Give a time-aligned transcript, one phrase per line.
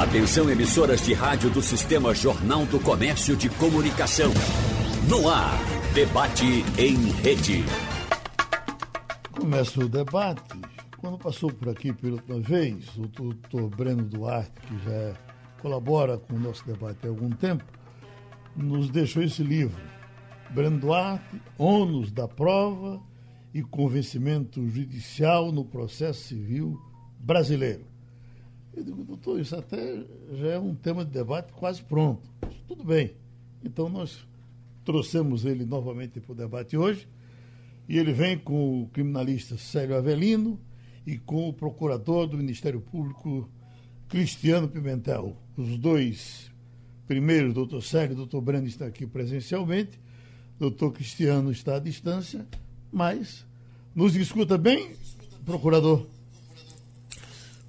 [0.00, 4.30] Atenção emissoras de rádio do Sistema Jornal do Comércio de Comunicação.
[5.06, 5.58] No ar,
[5.92, 7.62] debate em rede.
[9.30, 10.58] Começa o debate.
[10.96, 15.14] Quando passou por aqui pela última vez, o doutor Breno Duarte, que já
[15.60, 17.64] colabora com o nosso debate há algum tempo,
[18.56, 19.82] nos deixou esse livro.
[20.48, 23.02] Breno Duarte, Ônus da Prova
[23.52, 26.80] e Convencimento Judicial no Processo Civil
[27.18, 27.89] Brasileiro.
[28.74, 32.28] Eu digo, doutor, isso até já é um tema de debate quase pronto.
[32.68, 33.12] Tudo bem.
[33.64, 34.24] Então nós
[34.84, 37.08] trouxemos ele novamente para o debate hoje.
[37.88, 40.58] E ele vem com o criminalista Célio Avelino
[41.04, 43.48] e com o procurador do Ministério Público,
[44.08, 45.36] Cristiano Pimentel.
[45.56, 46.50] Os dois
[47.06, 49.98] primeiros, doutor Célio e doutor Breno, estão aqui presencialmente.
[50.58, 52.46] Doutor Cristiano está à distância,
[52.92, 53.44] mas
[53.94, 54.92] nos escuta bem,
[55.44, 56.06] procurador?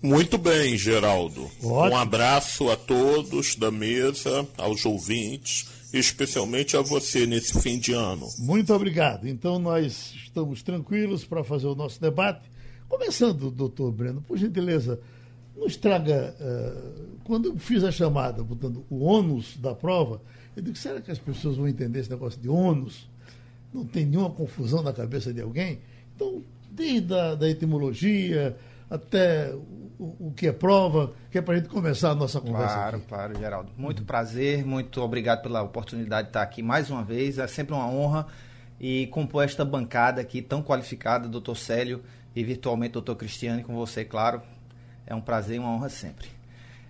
[0.01, 1.43] Muito bem, Geraldo.
[1.63, 1.95] Ótimo.
[1.95, 8.27] Um abraço a todos da mesa, aos ouvintes, especialmente a você nesse fim de ano.
[8.39, 9.27] Muito obrigado.
[9.27, 12.49] Então nós estamos tranquilos para fazer o nosso debate.
[12.89, 14.99] Começando, doutor Breno, por gentileza,
[15.55, 20.21] nos traga, uh, quando eu fiz a chamada, botando o ônus da prova,
[20.55, 23.07] eu digo, será que as pessoas vão entender esse negócio de ônus?
[23.71, 25.79] Não tem nenhuma confusão na cabeça de alguém?
[26.15, 28.57] Então, desde a da etimologia
[28.89, 29.53] até
[30.01, 32.73] o, o que é prova, que é para a gente começar a nossa conversa.
[32.73, 33.05] Claro, aqui.
[33.07, 33.71] claro, Geraldo.
[33.77, 34.05] Muito uhum.
[34.05, 37.37] prazer, muito obrigado pela oportunidade de estar aqui mais uma vez.
[37.37, 38.25] É sempre uma honra
[38.79, 42.01] e compor esta bancada aqui tão qualificada, doutor Célio
[42.35, 44.41] e virtualmente doutor Cristiane, com você, claro.
[45.05, 46.29] É um prazer e uma honra sempre.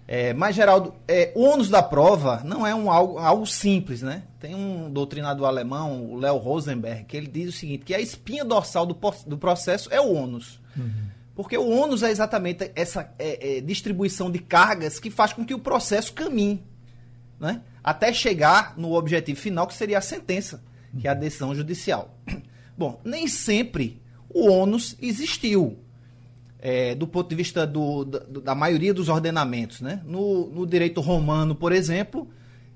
[0.08, 4.24] É, mas, Geraldo, é, o ônus da prova não é um algo, algo simples, né?
[4.40, 8.46] Tem um doutrinador alemão, o Léo Rosenberg, que ele diz o seguinte, que a espinha
[8.46, 10.62] dorsal do, do processo é o ônus.
[10.78, 11.12] Uhum.
[11.36, 15.54] Porque o ônus é exatamente essa é, é, distribuição de cargas que faz com que
[15.54, 16.64] o processo caminhe,
[17.40, 17.62] né?
[17.84, 20.64] até chegar no objetivo final, que seria a sentença,
[21.00, 22.18] que é a decisão judicial.
[22.78, 25.78] Bom, nem sempre o ônus existiu.
[26.64, 29.82] É, do ponto de vista do, da, da, maioria dos ordenamentos.
[29.82, 30.00] Né?
[30.06, 32.30] No, no direito romano, por exemplo,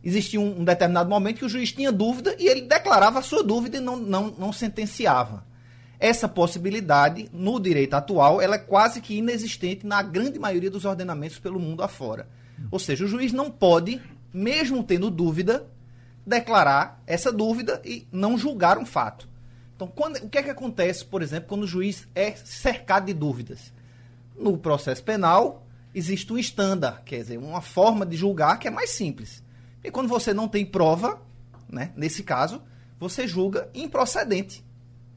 [0.04, 3.44] existia um, um, determinado momento que o juiz tinha dúvida e ele declarava a sua
[3.44, 5.46] dúvida e não, não, não sentenciava.
[6.06, 11.40] Essa possibilidade, no direito atual, ela é quase que inexistente na grande maioria dos ordenamentos
[11.40, 12.30] pelo mundo afora.
[12.70, 14.00] Ou seja, o juiz não pode,
[14.32, 15.66] mesmo tendo dúvida,
[16.24, 19.28] declarar essa dúvida e não julgar um fato.
[19.76, 23.14] Então, quando, o que é que acontece, por exemplo, quando o juiz é cercado de
[23.14, 23.74] dúvidas?
[24.38, 28.92] No processo penal, existe um estándar, quer dizer, uma forma de julgar que é mais
[28.92, 29.44] simples.
[29.84, 31.20] E quando você não tem prova,
[31.68, 32.62] né, nesse caso,
[33.00, 34.64] você julga improcedente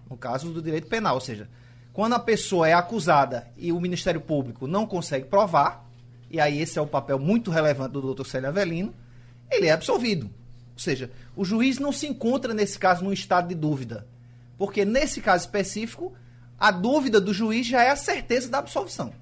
[0.09, 1.15] no caso do direito penal.
[1.15, 1.49] Ou seja,
[1.93, 5.89] quando a pessoa é acusada e o Ministério Público não consegue provar,
[6.31, 8.95] e aí esse é o papel muito relevante do doutor Célio Avelino,
[9.51, 10.27] ele é absolvido.
[10.27, 14.07] Ou seja, o juiz não se encontra, nesse caso, num estado de dúvida.
[14.57, 16.13] Porque, nesse caso específico,
[16.59, 19.13] a dúvida do juiz já é a certeza da absolvição.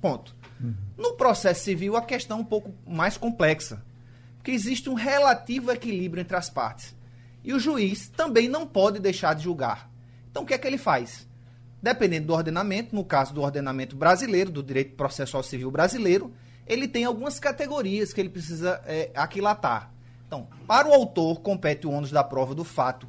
[0.00, 0.34] Ponto.
[0.60, 0.74] Uhum.
[0.96, 3.84] No processo civil, a questão é um pouco mais complexa.
[4.36, 6.94] Porque existe um relativo equilíbrio entre as partes.
[7.44, 9.90] E o juiz também não pode deixar de julgar.
[10.34, 11.28] Então, o que é que ele faz?
[11.80, 16.34] Dependendo do ordenamento, no caso do ordenamento brasileiro, do direito processual civil brasileiro,
[16.66, 19.94] ele tem algumas categorias que ele precisa é, aquilatar.
[20.26, 23.08] Então, para o autor, compete o ônus da prova do fato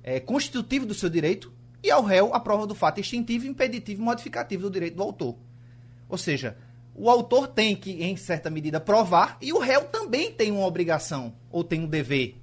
[0.00, 4.04] é, constitutivo do seu direito e ao réu a prova do fato extintivo, impeditivo e
[4.04, 5.36] modificativo do direito do autor.
[6.08, 6.56] Ou seja,
[6.94, 11.34] o autor tem que, em certa medida, provar e o réu também tem uma obrigação
[11.50, 12.36] ou tem um dever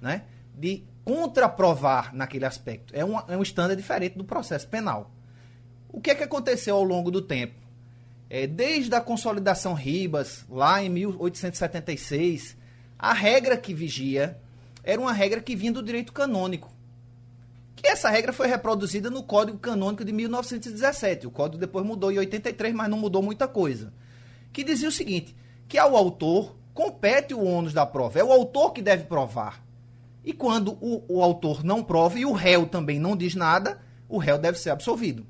[0.00, 0.22] né,
[0.54, 2.94] de contraprovar naquele aspecto.
[2.96, 5.10] É um, é um estándar diferente do processo penal.
[5.88, 7.54] O que é que aconteceu ao longo do tempo?
[8.28, 12.56] É, desde a consolidação Ribas, lá em 1876,
[12.98, 14.40] a regra que vigia
[14.82, 16.72] era uma regra que vinha do direito canônico.
[17.76, 21.26] Que essa regra foi reproduzida no Código Canônico de 1917.
[21.26, 23.92] O código depois mudou em 83, mas não mudou muita coisa.
[24.52, 25.36] Que dizia o seguinte:
[25.68, 28.18] que ao autor compete o ônus da prova.
[28.18, 29.63] É o autor que deve provar.
[30.24, 34.18] E quando o, o autor não prova e o réu também não diz nada, o
[34.18, 35.26] réu deve ser absolvido.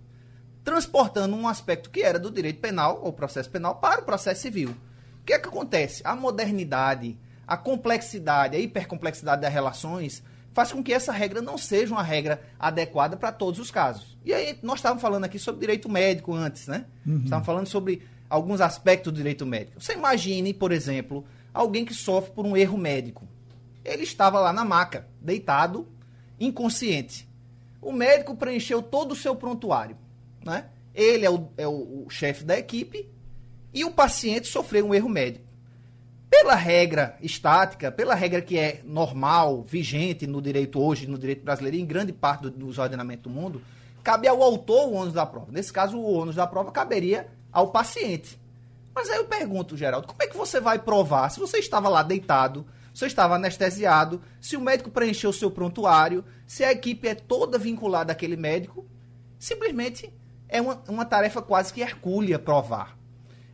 [0.62, 4.70] Transportando um aspecto que era do direito penal, ou processo penal, para o processo civil.
[4.70, 6.02] O que é que acontece?
[6.04, 11.92] A modernidade, a complexidade, a hipercomplexidade das relações faz com que essa regra não seja
[11.92, 14.16] uma regra adequada para todos os casos.
[14.24, 16.86] E aí, nós estávamos falando aqui sobre direito médico antes, né?
[17.04, 17.22] Uhum.
[17.24, 19.80] Estávamos falando sobre alguns aspectos do direito médico.
[19.80, 23.26] Você imagine, por exemplo, alguém que sofre por um erro médico.
[23.84, 25.86] Ele estava lá na maca, deitado,
[26.40, 27.28] inconsciente.
[27.80, 29.96] O médico preencheu todo o seu prontuário.
[30.44, 30.66] Né?
[30.94, 33.08] Ele é o, é o, o chefe da equipe
[33.72, 35.44] e o paciente sofreu um erro médico.
[36.30, 41.76] pela regra estática, pela regra que é normal, vigente no direito hoje, no direito brasileiro
[41.76, 43.62] e em grande parte do, dos ordenamentos do mundo,
[44.02, 45.52] cabe ao autor o ônus da prova.
[45.52, 48.38] Nesse caso, o ônus da prova caberia ao paciente.
[48.94, 52.02] Mas aí eu pergunto, Geraldo, como é que você vai provar se você estava lá
[52.02, 57.14] deitado, você estava anestesiado, se o médico preencheu o seu prontuário, se a equipe é
[57.14, 58.88] toda vinculada àquele médico?
[59.36, 60.14] Simplesmente
[60.48, 62.96] é uma, uma tarefa quase que hercúlea provar.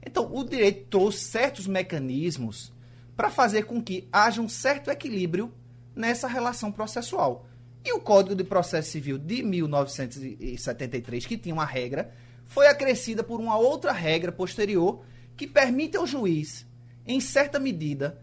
[0.04, 2.70] Então, o direito trouxe certos mecanismos
[3.16, 5.50] para fazer com que haja um certo equilíbrio
[5.96, 7.46] nessa relação processual.
[7.82, 12.12] E o Código de Processo Civil de 1973, que tinha uma regra,
[12.46, 15.02] foi acrescida por uma outra regra posterior
[15.34, 16.66] que permite ao juiz,
[17.06, 18.22] em certa medida,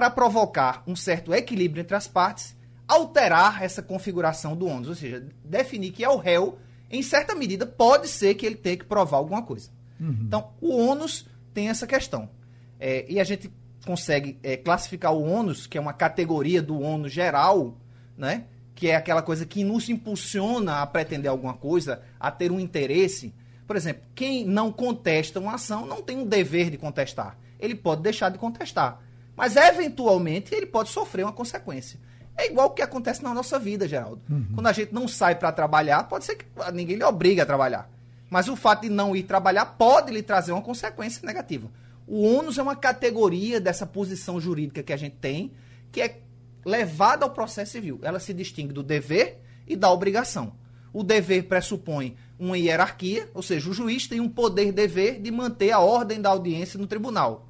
[0.00, 2.56] para provocar um certo equilíbrio entre as partes,
[2.88, 6.58] alterar essa configuração do ônus, ou seja, definir que é o réu,
[6.90, 9.68] em certa medida, pode ser que ele tenha que provar alguma coisa.
[10.00, 10.20] Uhum.
[10.22, 12.30] Então, o ônus tem essa questão.
[12.78, 13.52] É, e a gente
[13.84, 17.76] consegue é, classificar o ônus, que é uma categoria do ônus geral,
[18.16, 18.46] né?
[18.74, 23.34] que é aquela coisa que nos impulsiona a pretender alguma coisa, a ter um interesse.
[23.66, 27.36] Por exemplo, quem não contesta uma ação não tem um dever de contestar.
[27.58, 29.09] Ele pode deixar de contestar.
[29.40, 31.98] Mas, eventualmente, ele pode sofrer uma consequência.
[32.36, 34.20] É igual o que acontece na nossa vida, Geraldo.
[34.28, 34.48] Uhum.
[34.54, 36.44] Quando a gente não sai para trabalhar, pode ser que
[36.74, 37.90] ninguém lhe obrigue a trabalhar.
[38.28, 41.70] Mas o fato de não ir trabalhar pode lhe trazer uma consequência negativa.
[42.06, 45.52] O ônus é uma categoria dessa posição jurídica que a gente tem,
[45.90, 46.20] que é
[46.64, 47.98] levada ao processo civil.
[48.02, 50.52] Ela se distingue do dever e da obrigação.
[50.92, 55.78] O dever pressupõe uma hierarquia, ou seja, o juiz tem um poder-dever de manter a
[55.78, 57.49] ordem da audiência no tribunal.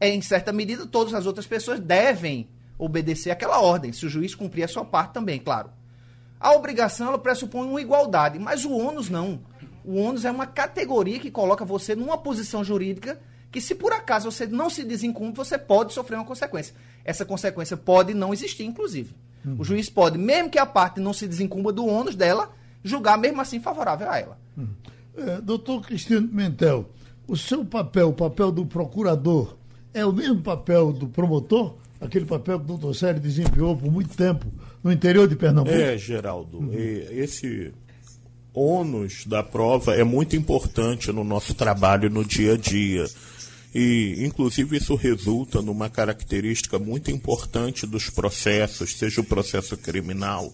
[0.00, 2.48] É, em certa medida, todas as outras pessoas devem
[2.78, 5.70] obedecer aquela ordem, se o juiz cumprir a sua parte também, claro.
[6.38, 9.40] A obrigação ela pressupõe uma igualdade, mas o ônus não.
[9.84, 14.30] O ônus é uma categoria que coloca você numa posição jurídica que, se por acaso
[14.30, 16.74] você não se desincumpre, você pode sofrer uma consequência.
[17.04, 19.16] Essa consequência pode não existir, inclusive.
[19.58, 22.50] O juiz pode, mesmo que a parte não se desincumbra do ônus dela,
[22.82, 24.38] julgar mesmo assim favorável a ela.
[24.56, 24.68] Uhum.
[25.16, 26.90] É, doutor Cristiano Mentel,
[27.26, 29.56] o seu papel, o papel do procurador,
[29.98, 31.74] é o mesmo papel do promotor?
[32.00, 34.46] Aquele papel que o doutor Sérgio desempenhou por muito tempo
[34.82, 35.76] no interior de Pernambuco?
[35.76, 36.58] É, Geraldo.
[36.58, 36.70] Uhum.
[36.72, 37.72] Esse
[38.54, 43.06] ônus da prova é muito importante no nosso trabalho no dia a dia.
[43.74, 50.52] E, inclusive, isso resulta numa característica muito importante dos processos, seja o processo criminal,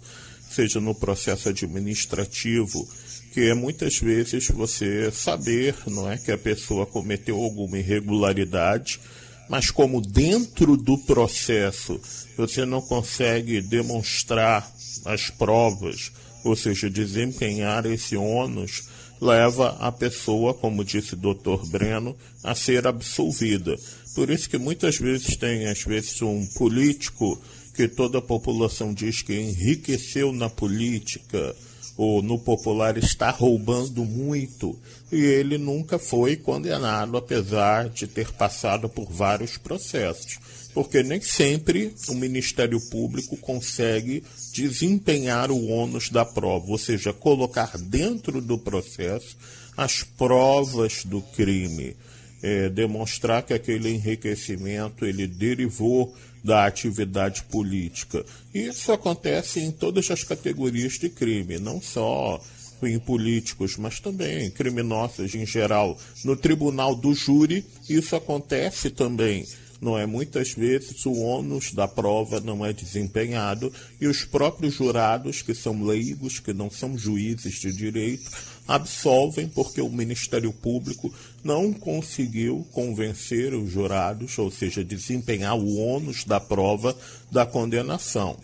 [0.50, 2.88] seja no processo administrativo,
[3.32, 9.00] que é muitas vezes você saber, não é, que a pessoa cometeu alguma irregularidade,
[9.48, 12.00] mas como dentro do processo
[12.36, 14.70] você não consegue demonstrar
[15.04, 16.12] as provas,
[16.44, 18.84] ou seja, desempenhar esse ônus,
[19.20, 23.76] leva a pessoa, como disse o doutor Breno, a ser absolvida.
[24.14, 27.40] Por isso que muitas vezes tem, às vezes, um político
[27.74, 31.54] que toda a população diz que enriqueceu na política,
[31.96, 34.76] ou no popular está roubando muito,
[35.12, 40.38] e ele nunca foi condenado, apesar de ter passado por vários processos
[40.74, 47.78] porque nem sempre o Ministério Público consegue desempenhar o ônus da prova, ou seja, colocar
[47.78, 49.36] dentro do processo
[49.76, 51.96] as provas do crime,
[52.42, 58.24] é, demonstrar que aquele enriquecimento ele derivou da atividade política.
[58.52, 62.38] Isso acontece em todas as categorias de crime, não só
[62.82, 65.98] em políticos, mas também em criminosos em geral.
[66.22, 69.46] No tribunal do júri, isso acontece também
[69.84, 70.06] não é?
[70.06, 75.84] Muitas vezes o ônus da prova não é desempenhado e os próprios jurados, que são
[75.84, 78.30] leigos, que não são juízes de direito,
[78.66, 86.24] absolvem porque o Ministério Público não conseguiu convencer os jurados, ou seja, desempenhar o ônus
[86.24, 86.96] da prova
[87.30, 88.36] da condenação.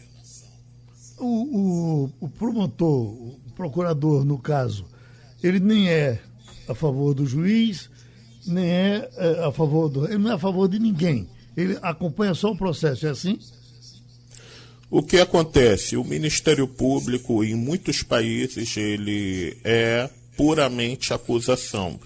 [1.19, 4.87] O, o, o promotor, o procurador, no caso,
[5.43, 6.21] ele nem é
[6.69, 7.91] a favor do juiz,
[8.47, 10.07] nem é, é a favor do.
[10.07, 11.29] Ele não é a favor de ninguém.
[11.57, 13.39] Ele acompanha só o processo, é assim?
[14.91, 15.97] O que acontece?
[15.97, 22.01] O Ministério Público, em muitos países, ele é puramente acusação.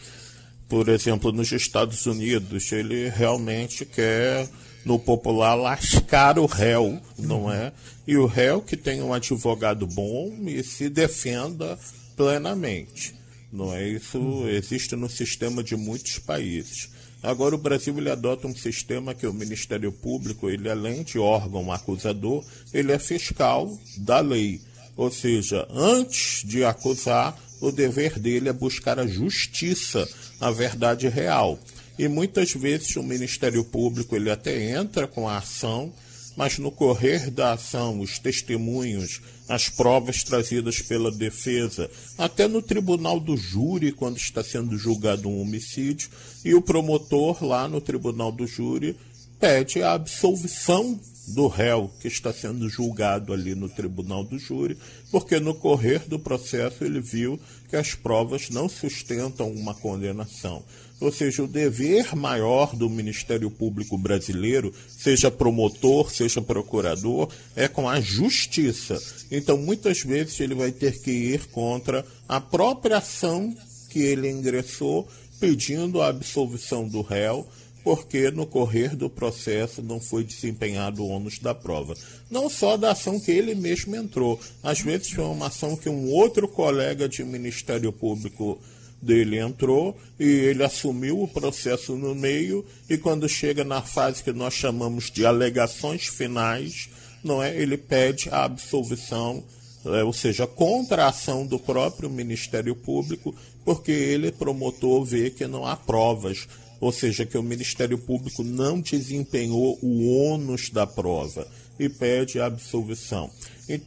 [0.69, 4.47] Por exemplo, nos Estados Unidos, ele realmente quer,
[4.85, 7.73] no popular, lascar o réu, não é?
[8.07, 11.79] E o réu que tem um advogado bom e se defenda
[12.15, 13.15] plenamente.
[13.51, 16.91] Não é isso existe no sistema de muitos países.
[17.25, 21.73] Agora o Brasil ele adota um sistema que o Ministério Público, ele além de órgão
[21.73, 24.61] acusador, ele é fiscal da lei.
[24.95, 30.07] Ou seja, antes de acusar, o dever dele é buscar a justiça,
[30.39, 31.59] a verdade real.
[31.99, 35.91] E muitas vezes o Ministério Público ele até entra com a ação,
[36.37, 43.21] mas no correr da ação, os testemunhos, as provas trazidas pela defesa, até no tribunal
[43.21, 46.09] do júri, quando está sendo julgado um homicídio,
[46.45, 48.97] e o promotor lá no tribunal do júri
[49.39, 50.99] pede a absolvição
[51.29, 54.77] do réu que está sendo julgado ali no tribunal do júri,
[55.11, 60.63] porque no correr do processo ele viu que as provas não sustentam uma condenação.
[61.05, 67.87] Ou seja, o dever maior do Ministério Público brasileiro, seja promotor, seja procurador, é com
[67.87, 68.99] a justiça.
[69.31, 73.55] Então, muitas vezes, ele vai ter que ir contra a própria ação
[73.91, 75.07] que ele ingressou,
[75.39, 77.47] pedindo a absolvição do réu
[77.83, 81.95] porque no correr do processo não foi desempenhado o ônus da prova.
[82.31, 86.09] Não só da ação que ele mesmo entrou, às vezes foi uma ação que um
[86.09, 88.59] outro colega de Ministério Público
[89.05, 94.33] dele entrou e ele assumiu o processo no meio e quando chega na fase que
[94.33, 96.89] nós chamamos de alegações finais,
[97.23, 97.55] não é?
[97.57, 99.45] Ele pede a absolvição,
[99.85, 103.35] é, ou seja, contra a ação do próprio Ministério Público,
[103.65, 106.49] porque ele promotor vê que não há provas
[106.81, 112.45] ou seja, que o Ministério Público não desempenhou o ônus da prova e pede a
[112.45, 113.31] absolvição.
[113.67, 113.81] E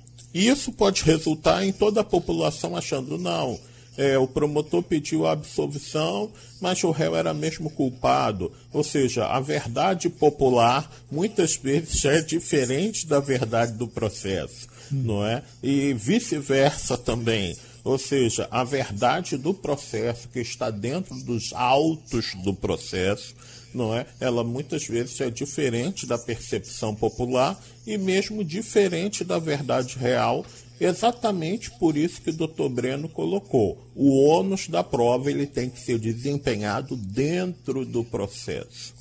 [0.47, 3.59] isso pode resultar em toda a população achando, não,
[3.97, 8.51] é, o promotor pediu a absolvição, mas o réu era mesmo culpado.
[8.71, 15.01] Ou seja, a verdade popular muitas vezes é diferente da verdade do processo, hum.
[15.03, 15.41] não é?
[15.63, 17.57] E vice-versa também.
[17.83, 23.33] Ou seja, a verdade do processo que está dentro dos autos do processo,
[23.73, 24.05] não é?
[24.19, 30.45] Ela muitas vezes é diferente da percepção popular e mesmo diferente da verdade real.
[30.79, 32.69] Exatamente por isso que o Dr.
[32.69, 33.87] Breno colocou.
[33.95, 38.93] O ônus da prova ele tem que ser desempenhado dentro do processo.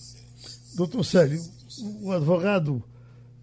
[0.75, 1.42] Doutor Célio,
[2.02, 2.83] o advogado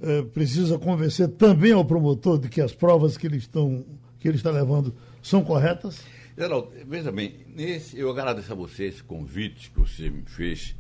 [0.02, 3.86] eh, precisa convencer também ao promotor de que as provas que ele, estão,
[4.20, 6.02] que ele está levando são corretas?
[6.36, 10.76] Geraldo, veja bem, nesse, eu agradeço a você esse convite que você me fez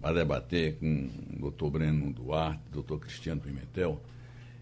[0.00, 4.02] para debater com o doutor Breno Duarte, doutor Cristiano Pimentel.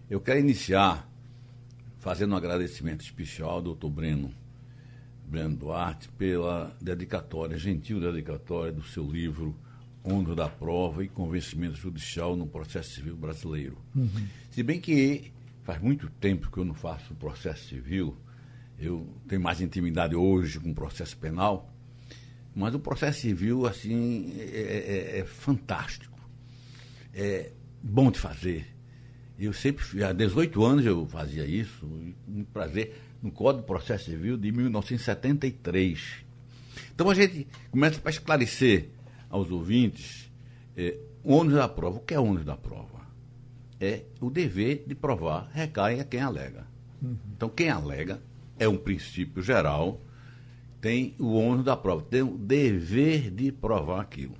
[0.09, 1.09] Eu quero iniciar
[2.03, 4.29] fazendo um agradecimento especial ao doutor Breno,
[5.25, 9.55] Breno Duarte pela dedicatória, gentil dedicatória do seu livro
[10.03, 13.77] Onda da Prova e Convencimento Judicial no Processo Civil Brasileiro.
[13.95, 14.27] Uhum.
[14.51, 15.31] Se bem que
[15.63, 18.17] faz muito tempo que eu não faço processo civil,
[18.77, 21.73] eu tenho mais intimidade hoje com o processo penal,
[22.53, 26.19] mas o processo civil, assim, é, é, é fantástico.
[27.13, 28.72] É bom de fazer.
[29.43, 31.85] Eu sempre, há 18 anos eu fazia isso,
[32.27, 36.23] um prazer, no Código de Processo Civil de 1973.
[36.95, 38.89] Então a gente começa para esclarecer
[39.29, 40.31] aos ouvintes
[40.77, 41.97] é, o ônus da prova.
[41.97, 43.01] O que é o ônus da prova?
[43.81, 46.65] É o dever de provar recai a quem alega.
[47.01, 47.17] Uhum.
[47.35, 48.21] Então quem alega
[48.57, 49.99] é um princípio geral,
[50.79, 54.35] tem o ônus da prova, tem o dever de provar aquilo.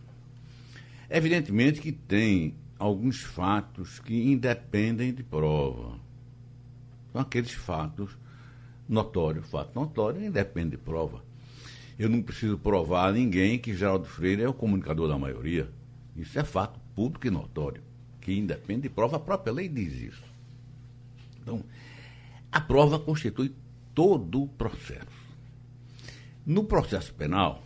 [1.10, 5.98] Evidentemente que tem alguns fatos que independem de prova.
[7.14, 8.12] São aqueles fatos
[8.90, 9.48] notórios.
[9.50, 11.24] Fato notório independe de prova.
[11.98, 15.70] Eu não preciso provar a ninguém que Geraldo Freire é o comunicador da maioria.
[16.14, 17.82] Isso é fato público e notório,
[18.20, 19.16] que independe de prova.
[19.16, 20.24] A própria lei diz isso.
[21.42, 21.64] Então,
[22.52, 23.56] a prova constitui
[23.96, 25.24] todo o processo.
[26.46, 27.64] No processo penal,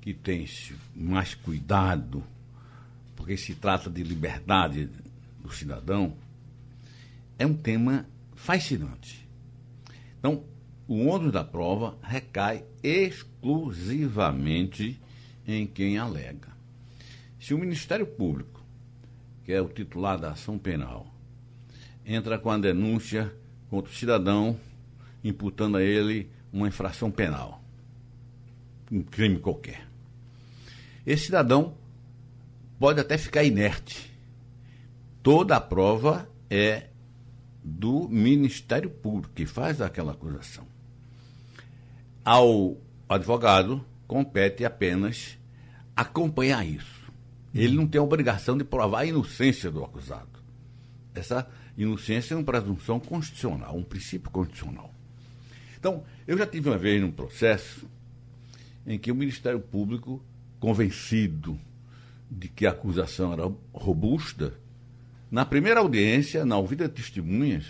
[0.00, 2.24] que tem-se mais cuidado,
[3.24, 4.90] porque se trata de liberdade
[5.40, 6.14] do cidadão,
[7.38, 9.26] é um tema fascinante.
[10.18, 10.44] Então,
[10.86, 15.00] o ônus da prova recai exclusivamente
[15.46, 16.48] em quem alega.
[17.40, 18.62] Se o Ministério Público,
[19.42, 21.06] que é o titular da ação penal,
[22.04, 23.34] entra com a denúncia
[23.70, 24.60] contra o cidadão
[25.24, 27.64] imputando a ele uma infração penal,
[28.92, 29.88] um crime qualquer.
[31.06, 31.82] Esse cidadão
[32.84, 34.12] pode até ficar inerte.
[35.22, 36.88] Toda a prova é
[37.64, 40.66] do Ministério Público que faz aquela acusação.
[42.22, 42.76] Ao
[43.08, 45.38] advogado compete apenas
[45.96, 47.10] acompanhar isso.
[47.54, 50.38] Ele não tem a obrigação de provar a inocência do acusado.
[51.14, 51.48] Essa
[51.78, 54.92] inocência é uma presunção constitucional, um princípio constitucional.
[55.78, 57.88] Então, eu já tive uma vez num processo
[58.86, 60.22] em que o Ministério Público,
[60.60, 61.58] convencido
[62.36, 64.54] de que a acusação era robusta,
[65.30, 67.64] na primeira audiência, na ouvida de testemunhas,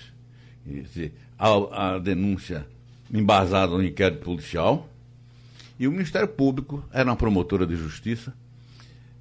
[0.64, 2.66] dizer, a, a denúncia
[3.12, 4.88] embasada no inquérito policial,
[5.78, 8.32] e o Ministério Público era uma promotora de justiça,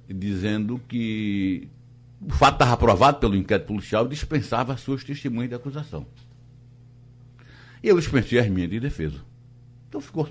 [0.08, 1.68] dizendo que
[2.20, 6.06] o fato estava aprovado pelo inquérito policial dispensava as suas testemunhas de acusação.
[7.82, 9.18] E eu dispensei as minhas de defesa.
[9.88, 10.28] Então ficou.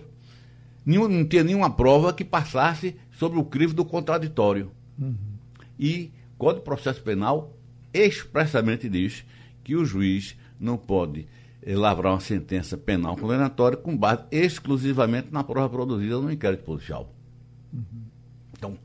[0.86, 4.72] Nenhum, não tinha nenhuma prova que passasse sobre o crivo do contraditório.
[5.00, 5.16] Uhum.
[5.80, 7.58] E o Código de Processo Penal
[7.94, 9.24] expressamente diz
[9.64, 11.28] que o juiz não pode
[11.66, 17.14] lavrar uma sentença penal condenatória com base exclusivamente na prova produzida no inquérito policial.
[17.72, 18.04] Uhum.
[18.58, 18.78] Então,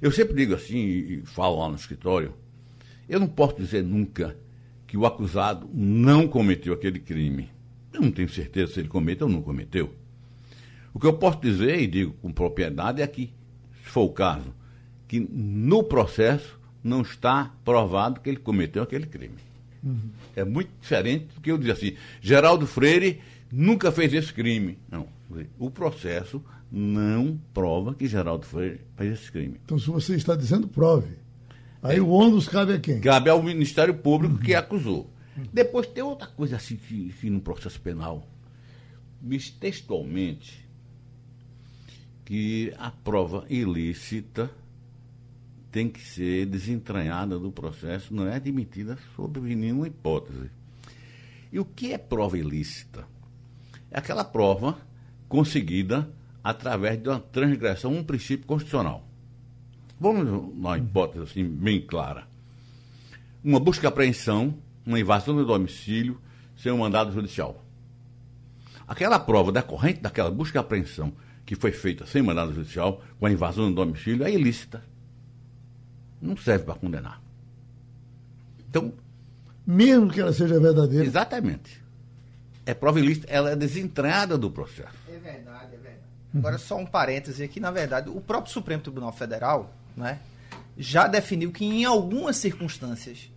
[0.00, 2.34] eu sempre digo assim, e falo lá no escritório,
[3.08, 4.36] eu não posso dizer nunca
[4.86, 7.50] que o acusado não cometeu aquele crime.
[7.92, 9.94] Eu não tenho certeza se ele cometeu ou não cometeu.
[10.94, 13.32] O que eu posso dizer, e digo com propriedade, é que,
[13.84, 14.54] se for o caso,
[15.10, 19.34] que no processo não está provado que ele cometeu aquele crime.
[19.82, 20.08] Uhum.
[20.36, 24.78] É muito diferente do que eu dizer assim, Geraldo Freire nunca fez esse crime.
[24.88, 25.08] Não.
[25.58, 26.40] O processo
[26.70, 29.60] não prova que Geraldo Freire fez esse crime.
[29.64, 31.16] Então, se você está dizendo, prove.
[31.82, 32.00] Aí é.
[32.00, 33.00] o ônus cabe a quem?
[33.00, 34.40] Cabe ao Ministério Público uhum.
[34.40, 35.10] que acusou.
[35.52, 38.28] Depois tem outra coisa assim que, que no processo penal
[39.58, 40.64] textualmente
[42.24, 44.48] que a prova ilícita
[45.70, 50.50] tem que ser desentranhada do processo, não é admitida sob nenhuma hipótese.
[51.52, 53.06] E o que é prova ilícita?
[53.90, 54.78] É aquela prova
[55.28, 56.08] conseguida
[56.42, 59.06] através de uma transgressão, um princípio constitucional.
[59.98, 62.26] Vamos numa hipótese assim, bem clara.
[63.42, 66.20] Uma busca e apreensão, uma invasão do domicílio
[66.56, 67.64] sem um mandado judicial.
[68.86, 71.12] Aquela prova decorrente daquela busca e apreensão
[71.46, 74.82] que foi feita sem mandado judicial, com a invasão do domicílio, é ilícita
[76.20, 77.20] não serve para condenar.
[78.68, 78.92] Então.
[79.66, 81.04] Mesmo que ela seja verdadeira.
[81.04, 81.80] Exatamente.
[82.66, 84.96] É prova ilícita, ela é desentranhada do processo.
[85.08, 86.00] É verdade, é verdade.
[86.34, 90.20] Agora, só um parêntese aqui, na verdade, o próprio Supremo Tribunal Federal né,
[90.76, 93.30] já definiu que em algumas circunstâncias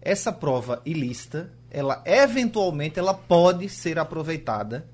[0.00, 4.86] essa prova ilícita, ela eventualmente ela pode ser aproveitada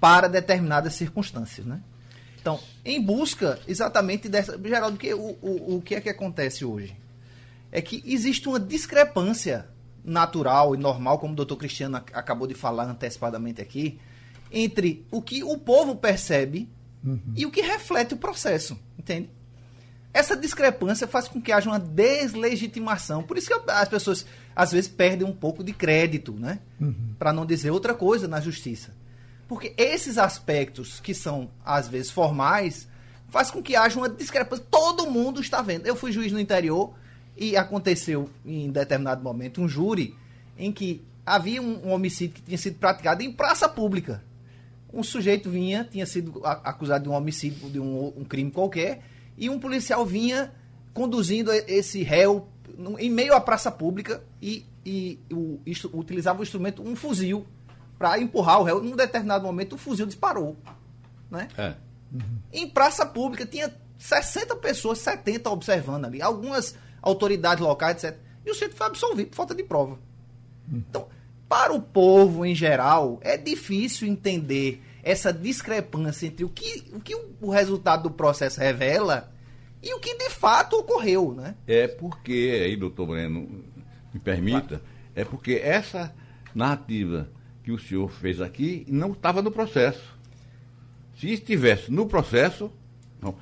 [0.00, 1.82] para determinadas circunstâncias, né?
[2.48, 4.58] Então, em busca exatamente dessa.
[4.64, 6.96] Geraldo, que, o, o, o que é que acontece hoje?
[7.70, 9.68] É que existe uma discrepância
[10.02, 14.00] natural e normal, como o doutor Cristiano acabou de falar antecipadamente aqui,
[14.50, 16.66] entre o que o povo percebe
[17.04, 17.20] uhum.
[17.36, 19.28] e o que reflete o processo, entende?
[20.10, 23.22] Essa discrepância faz com que haja uma deslegitimação.
[23.22, 24.24] Por isso que as pessoas,
[24.56, 26.60] às vezes, perdem um pouco de crédito, né?
[26.80, 27.14] Uhum.
[27.18, 28.94] Para não dizer outra coisa na justiça.
[29.48, 32.86] Porque esses aspectos que são, às vezes, formais,
[33.30, 34.64] faz com que haja uma discrepância.
[34.70, 35.86] Todo mundo está vendo.
[35.86, 36.92] Eu fui juiz no interior
[37.34, 40.14] e aconteceu, em determinado momento, um júri
[40.58, 44.22] em que havia um, um homicídio que tinha sido praticado em praça pública.
[44.92, 49.02] Um sujeito vinha, tinha sido acusado de um homicídio, de um, um crime qualquer,
[49.36, 50.52] e um policial vinha
[50.92, 52.48] conduzindo esse réu
[52.98, 55.60] em meio à praça pública e, e o,
[55.92, 57.46] utilizava o instrumento, um fuzil,
[57.98, 58.82] para empurrar o réu.
[58.82, 60.56] Num determinado momento, o fuzil disparou.
[61.30, 61.48] Né?
[61.56, 61.74] É.
[62.12, 62.38] Uhum.
[62.52, 66.22] Em praça pública, tinha 60 pessoas, 70 observando ali.
[66.22, 68.18] Algumas autoridades locais, etc.
[68.46, 69.98] E o sujeito foi absolvido por falta de prova.
[70.70, 70.82] Uhum.
[70.88, 71.08] Então,
[71.48, 77.14] para o povo em geral, é difícil entender essa discrepância entre o que o, que
[77.40, 79.32] o resultado do processo revela
[79.82, 81.54] e o que de fato ocorreu, né?
[81.66, 83.64] É porque, aí, doutor Breno,
[84.12, 84.82] me permita,
[85.14, 86.14] é porque essa
[86.54, 87.30] narrativa
[87.68, 90.16] que o senhor fez aqui não estava no processo.
[91.18, 92.72] Se estivesse no processo,
[93.20, 93.34] não.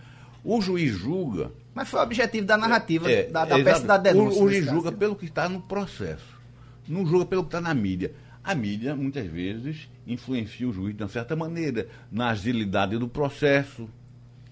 [0.42, 1.52] o juiz julga.
[1.72, 4.42] Mas foi o objetivo da narrativa, é, da, da peça da denúncia.
[4.42, 6.40] O, o juiz julga pelo que está no processo,
[6.88, 8.14] não julga pelo que está na mídia.
[8.42, 13.88] A mídia, muitas vezes, influencia o juiz de uma certa maneira, na agilidade do processo,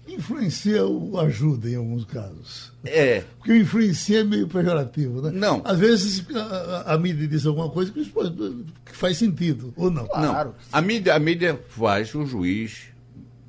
[0.07, 2.71] Influencia ou ajuda em alguns casos.
[2.83, 3.23] É.
[3.37, 5.31] Porque o influencia é meio pejorativo, né?
[5.31, 5.61] Não.
[5.65, 10.07] Às vezes a, a mídia diz alguma coisa que, que faz sentido, ou não.
[10.07, 10.49] Claro.
[10.49, 10.55] Não.
[10.71, 12.83] A mídia, a mídia faz o juiz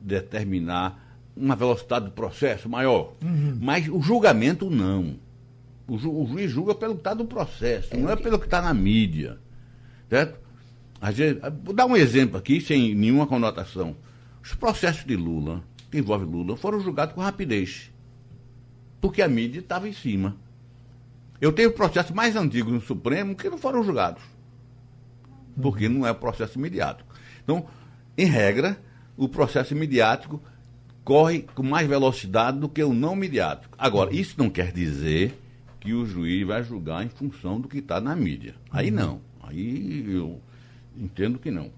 [0.01, 1.05] determinar
[1.37, 3.13] uma velocidade do processo maior.
[3.23, 3.59] Uhum.
[3.61, 5.17] Mas o julgamento não.
[5.87, 8.47] O, ju, o, juiz julga pelo que está no processo, é não é pelo que
[8.47, 9.39] está na mídia.
[10.09, 10.47] Certo?
[11.63, 13.95] vou dar um exemplo aqui, sem nenhuma conotação.
[14.43, 17.93] Os processos de Lula que envolve Lula foram julgados com rapidez.
[19.01, 20.37] Porque a mídia estava em cima.
[21.41, 24.23] Eu tenho processos mais antigos no Supremo que não foram julgados.
[25.61, 27.15] Porque não é processo imediático.
[27.43, 27.67] Então,
[28.17, 28.81] em regra,
[29.17, 30.43] o processo imediático
[31.05, 33.77] corre com mais velocidade do que o não imediático.
[33.79, 35.39] Agora, isso não quer dizer
[35.79, 38.57] que o juiz vai julgar em função do que está na mídia.
[38.71, 39.21] Aí não.
[39.43, 40.41] Aí eu
[40.97, 41.71] entendo que não.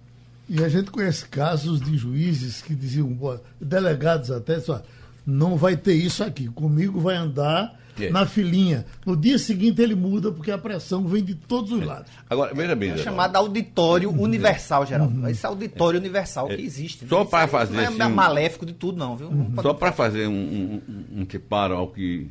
[0.48, 3.16] E a gente conhece casos de juízes que diziam,
[3.60, 4.82] delegados até, só,
[5.26, 6.48] Não vai ter isso aqui.
[6.48, 8.08] Comigo vai andar É.
[8.08, 8.86] na filinha.
[9.04, 12.10] No dia seguinte ele muda, porque a pressão vem de todos os lados.
[12.30, 15.14] Agora, veja bem, É chamado auditório universal, Geraldo.
[15.20, 15.28] Uhum.
[15.28, 17.06] Esse auditório universal que existe.
[17.06, 19.30] Só para fazer, Não é assim, maléfico de tudo, não, viu?
[19.30, 22.30] Não pode- Só para fazer um, um, um, um reparo ao que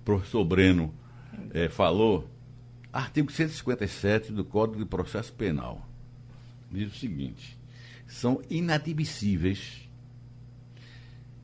[0.00, 0.94] o professor Breno
[1.52, 2.28] eh, falou,
[2.92, 5.87] artigo 157 do Código de Processo Penal
[6.70, 7.58] diz o seguinte:
[8.06, 9.88] são inadmissíveis,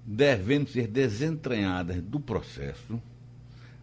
[0.05, 3.01] devendo ser desentranhadas do processo,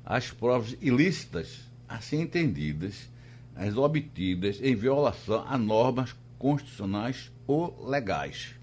[0.06, 3.10] as provas ilícitas, assim entendidas,
[3.56, 8.56] as obtidas em violação a normas constitucionais ou legais.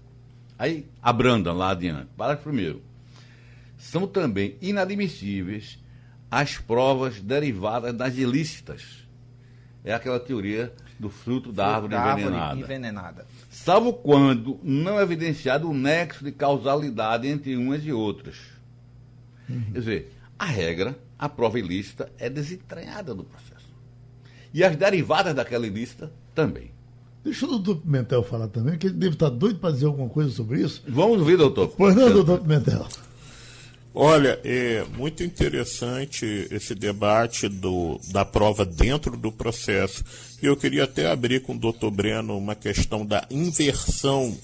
[0.57, 2.09] Aí abranda lá adiante.
[2.17, 2.81] Parágrafo primeiro.
[3.77, 5.79] São também inadmissíveis
[6.29, 9.07] as provas derivadas das ilícitas.
[9.85, 12.59] É aquela teoria do fruto da árvore Da árvore envenenada.
[12.59, 13.25] envenenada.
[13.49, 18.35] Salvo quando não é evidenciado o nexo de causalidade entre umas e outras.
[19.47, 23.69] Quer dizer, a regra, a prova ilícita, é desentranhada do processo.
[24.53, 26.71] E as derivadas daquela ilícita também.
[27.23, 30.29] Deixa o doutor Pimentel falar também, que ele deve estar doido para dizer alguma coisa
[30.31, 30.83] sobre isso.
[30.87, 31.69] Vamos ver, doutor.
[31.77, 32.87] Pois não, doutor Pimentel.
[33.93, 40.03] Olha, é muito interessante esse debate do, da prova dentro do processo.
[40.41, 44.37] E eu queria até abrir com o doutor Breno uma questão da inversão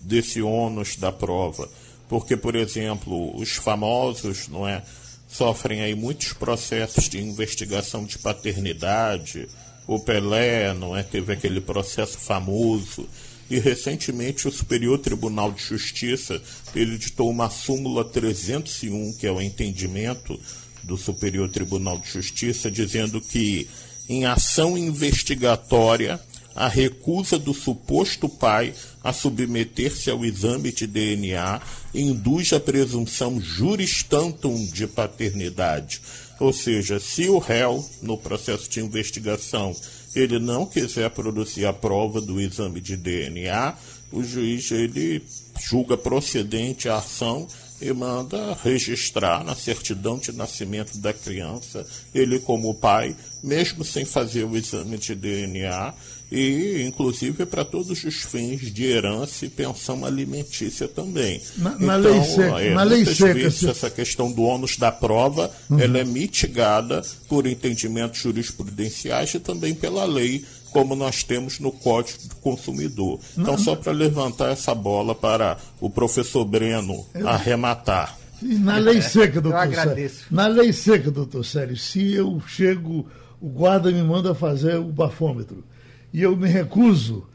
[0.00, 1.68] desse ônus da prova.
[2.08, 4.82] Porque, por exemplo, os famosos, não é,
[5.28, 9.46] sofrem aí muitos processos de investigação de paternidade.
[9.86, 13.06] O Pelé, não é, teve aquele processo famoso.
[13.50, 16.40] E recentemente o Superior Tribunal de Justiça
[16.74, 20.38] editou uma súmula 301, que é o entendimento
[20.82, 23.68] do Superior Tribunal de Justiça, dizendo que
[24.08, 26.20] em ação investigatória
[26.54, 31.60] a recusa do suposto pai a submeter-se ao exame de DNA
[31.94, 36.00] induz a presunção juris tantum de paternidade.
[36.40, 39.74] Ou seja, se o réu, no processo de investigação,
[40.14, 43.76] ele não quiser produzir a prova do exame de DNA,
[44.10, 45.22] o juiz ele
[45.60, 47.46] julga procedente a ação
[47.80, 54.44] e manda registrar na certidão de nascimento da criança, ele como pai, mesmo sem fazer
[54.44, 55.94] o exame de DNA,
[56.30, 61.40] e inclusive para todos os fins de herança e pensão alimentícia também.
[61.56, 64.92] Na- na lei seca- é, na lei seca, vezes se- essa questão do ônus da
[64.92, 71.72] prova, ela é mitigada por entendimentos jurisprudenciais e também pela lei, como nós temos no
[71.72, 73.18] Código do Consumidor.
[73.36, 78.18] Então, só para levantar essa bola para o professor Breno arrematar.
[78.42, 80.16] E na lei seca, doutor agradeço.
[80.16, 80.36] Sérgio.
[80.36, 83.06] Na lei seca, doutor Sérgio, se eu chego,
[83.40, 85.64] o guarda me manda fazer o bafômetro
[86.12, 87.26] e eu me recuso,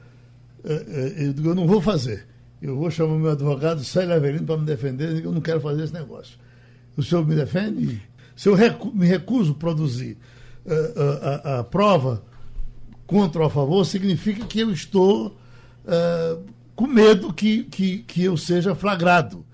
[0.64, 0.86] eh,
[1.18, 2.26] eh, eu digo, eu não vou fazer.
[2.62, 5.94] Eu vou chamar meu advogado, Célio Avelino, para me defender, eu não quero fazer esse
[5.94, 6.38] negócio.
[6.96, 8.02] O senhor me defende?
[8.36, 10.18] Se eu recu- me recuso a produzir
[10.66, 10.94] eh,
[11.46, 12.24] a, a- a prova
[13.06, 15.38] contra ou a favor, significa que eu estou
[15.86, 16.38] eh,
[16.76, 19.46] com medo que, que, que eu seja flagrado.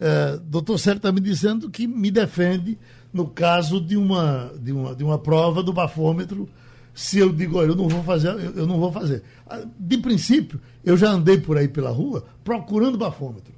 [0.00, 2.78] Eh, doutor Sérgio está me dizendo que me defende
[3.12, 6.48] no caso de uma, de uma, de uma prova do bafômetro,
[6.96, 9.22] se eu digo, olha, eu não vou fazer, eu, eu não vou fazer.
[9.46, 13.54] Ah, De princípio, eu já andei por aí pela rua procurando bafômetro.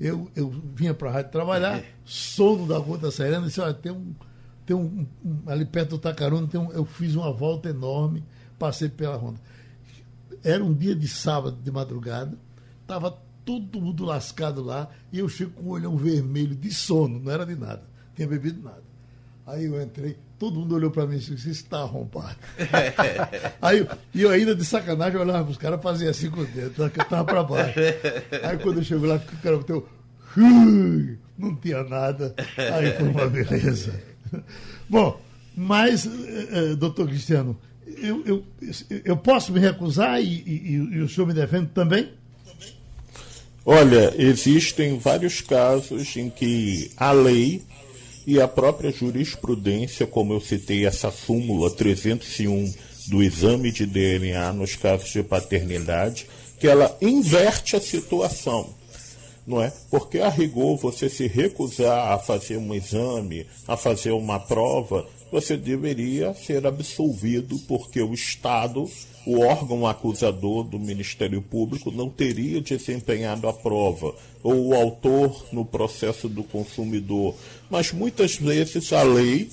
[0.00, 3.74] Eu, eu vinha para a rádio trabalhar, sou da Rua da Serena, e disse, olha,
[3.74, 4.14] tem um,
[4.64, 8.24] tem um, um- ali perto do Tacarona, tem um, eu fiz uma volta enorme,
[8.58, 9.38] passei pela ronda.
[10.42, 12.38] Era um dia de sábado de madrugada,
[12.80, 17.32] estava todo mundo lascado lá, e eu chego com o olhão vermelho de sono, não
[17.32, 17.82] era de nada,
[18.14, 18.82] tinha bebido nada.
[19.46, 22.36] Aí eu entrei, todo mundo olhou para mim e disse, você está arrombado.
[23.60, 26.46] Aí e eu ainda de sacanagem eu olhava para os caras, fazia assim com o
[26.46, 27.78] dedo, tá, que eu estava para baixo.
[28.42, 29.88] Aí quando eu chego lá, o cara bateu,
[31.36, 32.34] não tinha nada.
[32.56, 34.00] Aí foi uma beleza.
[34.88, 35.20] Bom,
[35.56, 38.44] mas, eh, eh, doutor Cristiano, eu, eu,
[39.04, 42.10] eu posso me recusar e, e- e o senhor me defende também?
[43.64, 47.62] Olha, existem vários casos em que a lei
[48.28, 52.74] e a própria jurisprudência, como eu citei essa súmula 301
[53.06, 56.26] do exame de DNA nos casos de paternidade,
[56.60, 58.68] que ela inverte a situação.
[59.46, 59.72] Não é?
[59.90, 65.56] Porque a rigor você se recusar a fazer um exame, a fazer uma prova, você
[65.56, 68.90] deveria ser absolvido porque o Estado,
[69.28, 75.66] o órgão acusador do Ministério Público, não teria desempenhado a prova, ou o autor no
[75.66, 77.34] processo do consumidor.
[77.68, 79.50] Mas muitas vezes a lei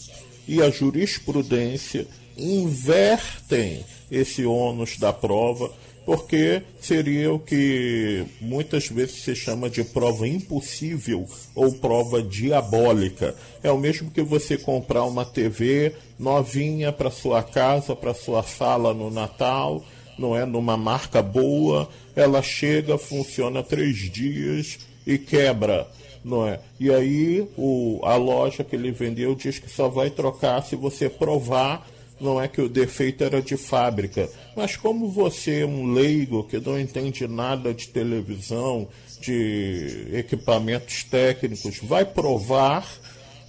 [0.48, 2.08] e a jurisprudência
[2.38, 5.70] invertem esse ônus da prova,
[6.06, 13.36] porque seria o que muitas vezes se chama de prova impossível ou prova diabólica.
[13.64, 18.94] É o mesmo que você comprar uma TV novinha para sua casa, para sua sala
[18.94, 19.84] no Natal,
[20.18, 25.88] não é numa marca boa, ela chega, funciona três dias e quebra
[26.26, 26.60] não é?
[26.80, 31.08] E aí o, a loja que ele vendeu diz que só vai trocar se você
[31.08, 31.88] provar
[32.20, 34.30] não é que o defeito era de fábrica.
[34.56, 38.88] Mas como você é um leigo que não entende nada de televisão,
[39.20, 42.88] de equipamentos técnicos, vai provar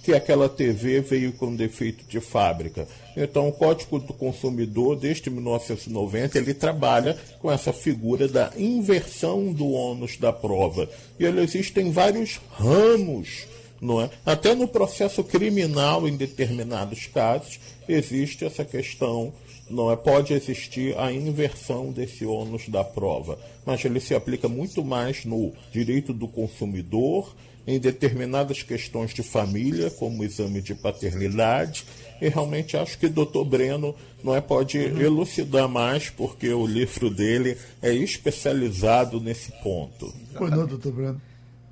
[0.07, 2.87] que aquela TV veio com defeito de fábrica.
[3.15, 9.69] Então, o Código do Consumidor, desde 1990, ele trabalha com essa figura da inversão do
[9.69, 10.89] ônus da prova.
[11.19, 13.47] E ele existe em vários ramos,
[13.81, 14.09] não é?
[14.25, 19.33] Até no processo criminal, em determinados casos, existe essa questão
[19.69, 24.83] não é pode existir a inversão desse ônus da prova, mas ele se aplica muito
[24.83, 27.35] mais no direito do consumidor
[27.67, 31.83] em determinadas questões de família, como o exame de paternidade,
[32.21, 35.01] e realmente acho que o doutor Breno não é, pode uhum.
[35.01, 40.13] elucidar mais, porque o livro dele é especializado nesse ponto.
[40.37, 41.21] Pois não, doutor Breno.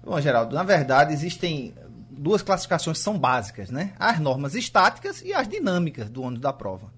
[0.04, 1.74] Bom, Geraldo, na verdade existem
[2.18, 3.94] duas classificações são básicas, né?
[4.00, 6.92] As normas estáticas e as dinâmicas do ônus da prova.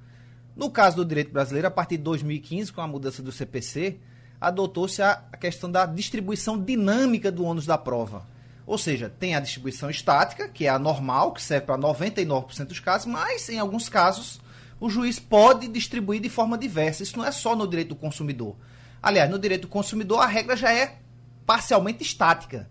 [0.56, 3.98] No caso do direito brasileiro, a partir de 2015, com a mudança do CPC,
[4.40, 8.26] adotou-se a questão da distribuição dinâmica do ônus da prova.
[8.66, 12.80] Ou seja, tem a distribuição estática, que é a normal, que serve para 99% dos
[12.80, 14.42] casos, mas em alguns casos
[14.80, 17.02] o juiz pode distribuir de forma diversa.
[17.02, 18.56] Isso não é só no direito do consumidor.
[19.02, 21.00] Aliás, no direito do consumidor a regra já é
[21.46, 22.70] parcialmente estática.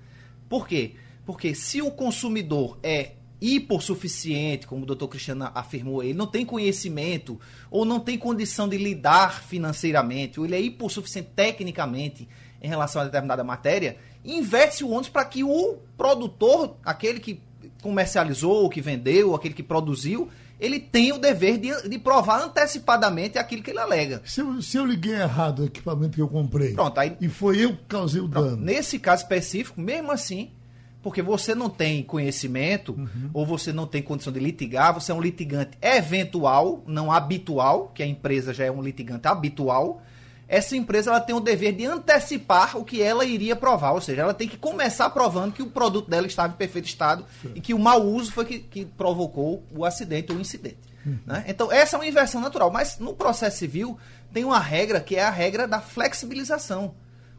[0.48, 0.96] Por quê?
[1.26, 7.38] Porque se o consumidor é hipossuficiente, como o doutor Cristiano afirmou, ele não tem conhecimento
[7.70, 12.26] ou não tem condição de lidar financeiramente, ou ele é hipossuficiente tecnicamente
[12.62, 17.40] em relação a determinada matéria, inverte o ônus para que o produtor, aquele que
[17.82, 23.62] comercializou, que vendeu, aquele que produziu, ele tem o dever de, de provar antecipadamente aquilo
[23.62, 24.22] que ele alega.
[24.24, 27.58] Se eu, se eu liguei errado o equipamento que eu comprei Pronto, aí, e foi
[27.58, 28.62] eu que causei o pronto, dano.
[28.62, 30.50] Nesse caso específico, mesmo assim,
[31.06, 33.30] porque você não tem conhecimento uhum.
[33.32, 38.02] ou você não tem condição de litigar, você é um litigante eventual, não habitual, que
[38.02, 40.02] a empresa já é um litigante habitual
[40.48, 44.22] essa empresa ela tem o dever de antecipar o que ela iria provar, ou seja,
[44.22, 47.52] ela tem que começar provando que o produto dela estava em perfeito estado Sim.
[47.54, 50.78] e que o mau uso foi que, que provocou o acidente ou o incidente.
[51.04, 51.18] Uhum.
[51.24, 51.44] Né?
[51.46, 53.96] Então, essa é uma inversão natural, mas no processo civil
[54.32, 56.94] tem uma regra que é a regra da flexibilização,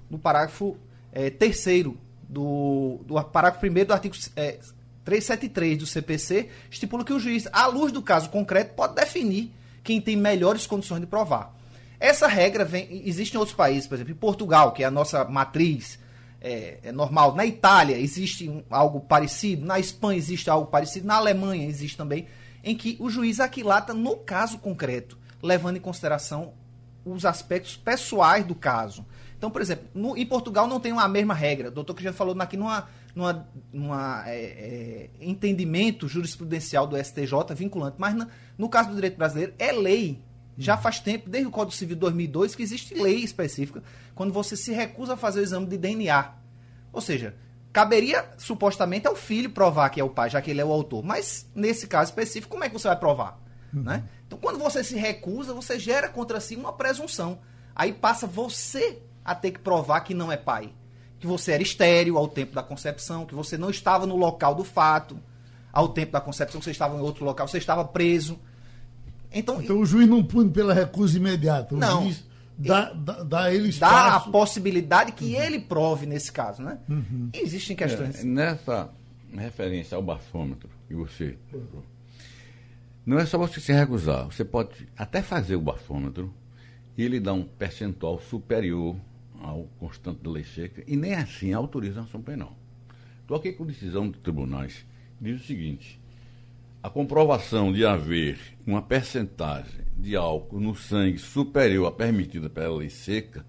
[0.10, 0.78] no parágrafo
[1.12, 1.98] é, terceiro
[2.28, 4.60] do, do parágrafo primeiro do artigo é,
[5.04, 10.02] 373 do CPC, estipula que o juiz, à luz do caso concreto, pode definir quem
[10.02, 11.56] tem melhores condições de provar.
[12.00, 15.24] Essa regra vem, existe em outros países, por exemplo, em Portugal, que é a nossa
[15.24, 15.98] matriz
[16.42, 17.36] é, é normal.
[17.36, 22.28] Na Itália existe um, algo parecido, na Espanha existe algo parecido, na Alemanha existe também,
[22.64, 26.54] em que o juiz aquilata no caso concreto, levando em consideração
[27.06, 29.06] os aspectos pessoais do caso.
[29.38, 31.68] Então, por exemplo, no, em Portugal não tem uma mesma regra.
[31.70, 37.98] O doutor Cristiano falou aqui numa, numa, numa é, é, entendimento jurisprudencial do STJ vinculante,
[38.00, 40.24] mas na, no caso do direito brasileiro é lei
[40.58, 43.84] já faz tempo, desde o Código Civil de 2002, que existe lei específica
[44.16, 46.34] quando você se recusa a fazer o exame de DNA.
[46.92, 47.36] Ou seja,
[47.72, 51.04] caberia supostamente ao filho provar que é o pai, já que ele é o autor.
[51.04, 53.40] Mas nesse caso específico, como é que você vai provar?
[53.72, 53.84] Uhum.
[53.84, 54.04] Né?
[54.26, 57.40] Então, quando você se recusa, você gera contra si uma presunção.
[57.76, 60.70] Aí passa você a ter que provar que não é pai.
[61.20, 64.64] Que você era estéreo ao tempo da concepção, que você não estava no local do
[64.64, 65.20] fato.
[65.74, 68.40] Ao tempo da concepção, você estava em outro local, você estava preso.
[69.32, 71.76] Então, então o juiz não pune pela recusa imediata.
[71.76, 72.04] O não.
[72.04, 72.24] juiz
[72.58, 73.94] dá, dá, dá ele espaço.
[73.94, 75.42] Dá a possibilidade que uhum.
[75.42, 76.80] ele prove nesse caso, né?
[76.88, 77.30] Uhum.
[77.34, 78.22] Existem questões.
[78.22, 78.90] É, nessa
[79.34, 81.38] referência ao bafômetro que você.
[83.06, 84.26] Não é só você se recusar.
[84.26, 86.34] Você pode até fazer o bafômetro
[86.98, 88.96] e ele dá um percentual superior
[89.42, 92.56] ao constante da lei seca e nem assim autoriza a ação penal.
[93.22, 94.86] Estou aqui com decisão de tribunais.
[95.20, 96.00] Diz o seguinte:
[96.82, 102.90] a comprovação de haver uma percentagem de álcool no sangue superior à permitida pela lei
[102.90, 103.46] seca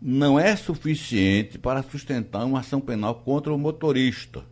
[0.00, 4.44] não é suficiente para sustentar uma ação penal contra o motorista.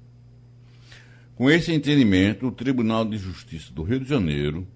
[1.34, 4.68] Com esse entendimento, o Tribunal de Justiça do Rio de Janeiro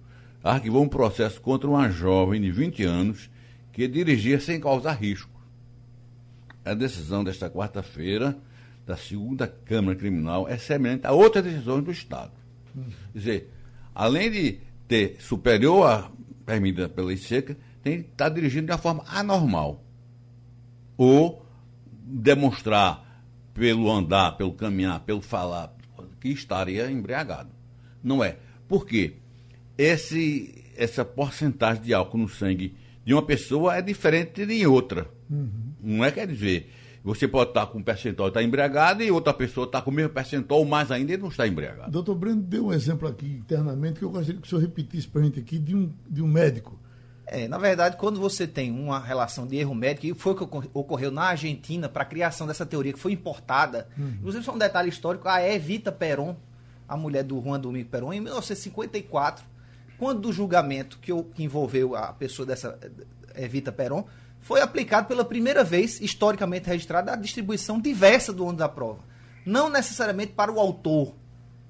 [0.43, 3.29] arquivou um processo contra uma jovem de 20 anos
[3.71, 5.34] que dirigia sem causar risco.
[6.65, 8.35] A decisão desta quarta-feira
[8.85, 12.31] da segunda Câmara Criminal é semelhante a outras decisões do Estado.
[13.13, 13.53] Quer dizer,
[13.93, 16.11] além de ter superior à
[16.45, 19.83] permitida pela lei seca, tem que estar dirigindo de uma forma anormal.
[20.97, 21.45] Ou
[21.89, 23.23] demonstrar
[23.53, 25.75] pelo andar, pelo caminhar, pelo falar,
[26.19, 27.49] que estaria embriagado.
[28.03, 28.37] Não é.
[28.67, 29.15] Por quê?
[29.77, 32.75] Esse, essa porcentagem de álcool no sangue
[33.05, 35.09] de uma pessoa é diferente de outra.
[35.29, 35.64] Uhum.
[35.85, 36.71] Não é quer dizer,
[37.03, 39.93] você pode estar com um percentual e estar embriagado e outra pessoa está com o
[39.93, 41.91] mesmo percentual, ou mais ainda, e não está embriagado.
[41.91, 45.21] Doutor Breno deu um exemplo aqui internamente que eu gostaria que o senhor repetisse para
[45.21, 46.79] a gente aqui de um, de um médico.
[47.27, 50.69] É, na verdade, quando você tem uma relação de erro médico, e foi o que
[50.73, 54.15] ocorreu na Argentina para a criação dessa teoria que foi importada, uhum.
[54.19, 56.35] inclusive só um detalhe histórico, a Evita Peron,
[56.87, 59.45] a mulher do Juan Domingo Peron, em 1954,
[59.97, 62.79] quando do julgamento que, que envolveu a pessoa dessa
[63.35, 64.05] Evita Peron,
[64.45, 68.99] foi aplicado pela primeira vez, historicamente registrada, a distribuição diversa do ônus da prova.
[69.43, 71.15] Não necessariamente para o autor,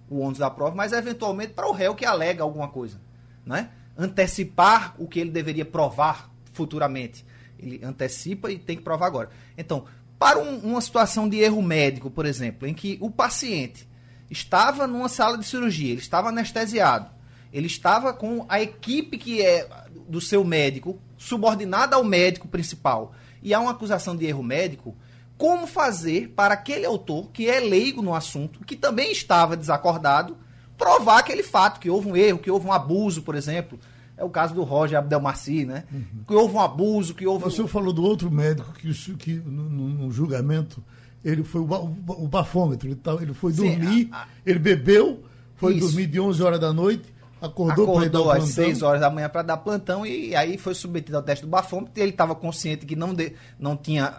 [0.09, 2.99] o ônus da prova, mas eventualmente para o réu que alega alguma coisa.
[3.45, 3.69] Né?
[3.97, 7.25] Antecipar o que ele deveria provar futuramente.
[7.57, 9.29] Ele antecipa e tem que provar agora.
[9.57, 9.85] Então,
[10.19, 13.87] para um, uma situação de erro médico, por exemplo, em que o paciente
[14.29, 17.09] estava numa sala de cirurgia, ele estava anestesiado,
[17.53, 19.65] ele estava com a equipe que é
[20.07, 24.95] do seu médico subordinada ao médico principal e há uma acusação de erro médico,
[25.37, 30.35] como fazer para aquele autor, que é leigo no assunto, que também estava desacordado,
[30.75, 33.79] provar aquele fato, que houve um erro, que houve um abuso, por exemplo.
[34.17, 35.83] É o caso do Roger Abdelmaci, né?
[35.91, 36.23] Uhum.
[36.27, 37.45] Que houve um abuso, que houve.
[37.45, 40.81] O senhor falou do outro médico que, que no, no julgamento
[41.23, 44.27] ele foi o, o, o bafômetro, ele, tá, ele foi dormir, a, a...
[44.45, 45.23] ele bebeu,
[45.55, 45.87] foi Isso.
[45.87, 49.57] dormir de 11 horas da noite Acordou, Acordou às 6 horas da manhã para dar
[49.57, 52.01] plantão e aí foi submetido ao teste do bafômetro.
[52.01, 54.13] Ele estava consciente que não, de, não tinha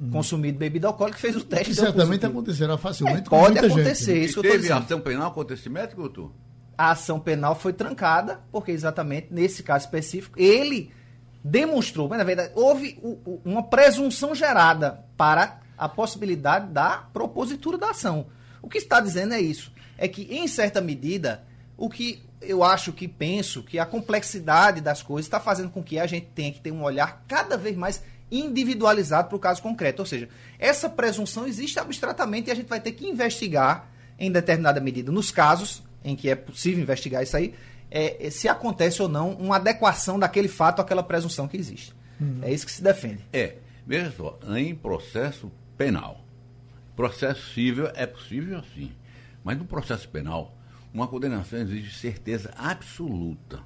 [0.00, 0.10] hum.
[0.10, 1.66] consumido bebida alcoólica, fez o teste.
[1.66, 2.32] Que certamente positivo.
[2.32, 3.26] acontecerá facilmente.
[3.26, 4.24] É, pode acontecer, gente.
[4.26, 6.32] isso que Teve ação penal contra esse médico, doutor?
[6.76, 10.92] A ação penal foi trancada, porque exatamente nesse caso específico, ele
[11.42, 12.98] demonstrou, mas na verdade houve
[13.44, 18.26] uma presunção gerada para a possibilidade da propositura da ação.
[18.62, 21.44] O que está dizendo é isso, é que em certa medida
[21.76, 25.98] o que eu acho que penso que a complexidade das coisas está fazendo com que
[25.98, 30.02] a gente tenha que ter um olhar cada vez mais individualizado para o caso concreto.
[30.02, 30.28] Ou seja,
[30.58, 35.30] essa presunção existe abstratamente e a gente vai ter que investigar em determinada medida nos
[35.30, 37.54] casos em que é possível investigar isso aí,
[37.90, 41.94] é, é se acontece ou não uma adequação daquele fato àquela presunção que existe.
[42.20, 42.40] Uhum.
[42.42, 43.24] É isso que se defende.
[43.32, 46.22] É, veja só, em processo penal,
[46.94, 48.92] processo civil é possível sim,
[49.42, 50.54] mas no processo penal
[50.94, 53.60] uma condenação exige certeza absoluta,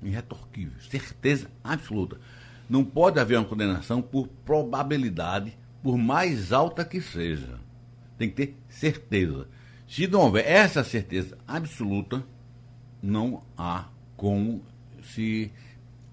[0.00, 2.20] irretorquível, certeza absoluta.
[2.70, 7.58] Não pode haver uma condenação por probabilidade, por mais alta que seja.
[8.16, 9.48] Tem que ter certeza.
[9.88, 12.24] Se não houver essa certeza absoluta,
[13.02, 14.62] não há como
[15.02, 15.50] se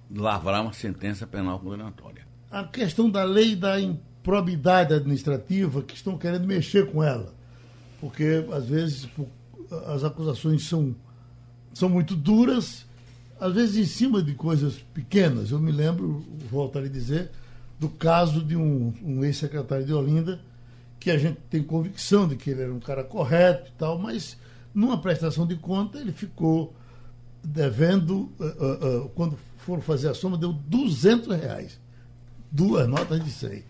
[0.09, 2.25] lavrar uma sentença penal condenatória.
[2.49, 7.35] A questão da lei da improbidade administrativa, que estão querendo mexer com ela.
[7.99, 9.09] Porque, às vezes,
[9.87, 10.95] as acusações são,
[11.73, 12.85] são muito duras,
[13.39, 15.51] às vezes em cima de coisas pequenas.
[15.51, 17.31] Eu me lembro, volto a dizer,
[17.79, 20.39] do caso de um, um ex-secretário de Olinda,
[20.99, 24.37] que a gente tem convicção de que ele era um cara correto e tal, mas
[24.73, 26.73] numa prestação de conta ele ficou
[27.43, 31.79] devendo, uh, uh, uh, quando foram fazer a soma, deu 200 reais.
[32.51, 33.63] Duas notas de 100.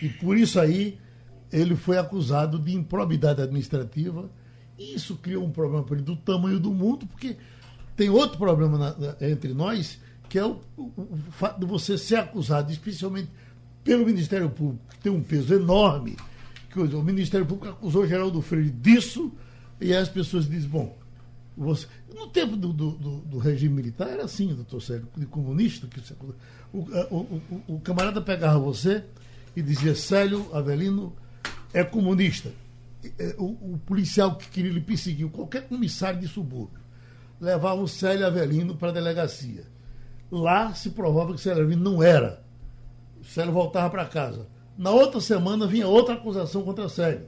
[0.00, 0.98] E por isso aí
[1.52, 4.30] ele foi acusado de improbidade administrativa
[4.78, 7.36] isso criou um problema para ele do tamanho do mundo, porque
[7.96, 11.98] tem outro problema na, na, entre nós, que é o, o, o, fato de você
[11.98, 13.28] ser acusado, especialmente
[13.84, 16.16] pelo Ministério Público, que tem um peso enorme.
[16.70, 19.30] Que o, o Ministério Público acusou Geraldo Freire disso,
[19.80, 20.96] e as pessoas dizem, bom,
[21.56, 21.86] você...
[22.14, 26.14] no tempo do, do, do, regime militar era assim, doutor Sérgio, de comunista, que você...
[26.72, 29.04] o, o, o, camarada pegava você
[29.54, 31.12] e dizia, Célio Avelino
[31.74, 32.50] é comunista.
[33.18, 36.80] É, o, o, policial que queria lhe perseguir, qualquer comissário de subúrbio,
[37.40, 39.64] levava o Célio Avelino para a delegacia.
[40.30, 42.42] Lá se provava que o Célio Avelino não era.
[43.20, 44.46] O Célio voltava para casa.
[44.78, 47.26] Na outra semana vinha outra acusação contra o Célio.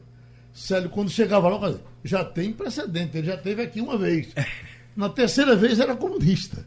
[0.52, 4.32] Célio, quando chegava lá, já tem precedente, ele já teve aqui uma vez.
[4.94, 6.64] Na terceira vez era comunista.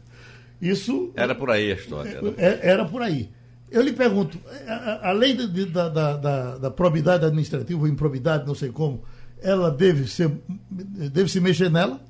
[0.60, 1.12] Isso.
[1.14, 2.10] Era por aí a história.
[2.10, 3.30] Era, é, era por aí.
[3.70, 8.46] Eu lhe pergunto, a, a lei de, da, da, da, da, probidade administrativa, ou improbidade,
[8.46, 9.02] não sei como,
[9.42, 10.30] ela deve, ser,
[10.70, 12.00] deve se mexer nela?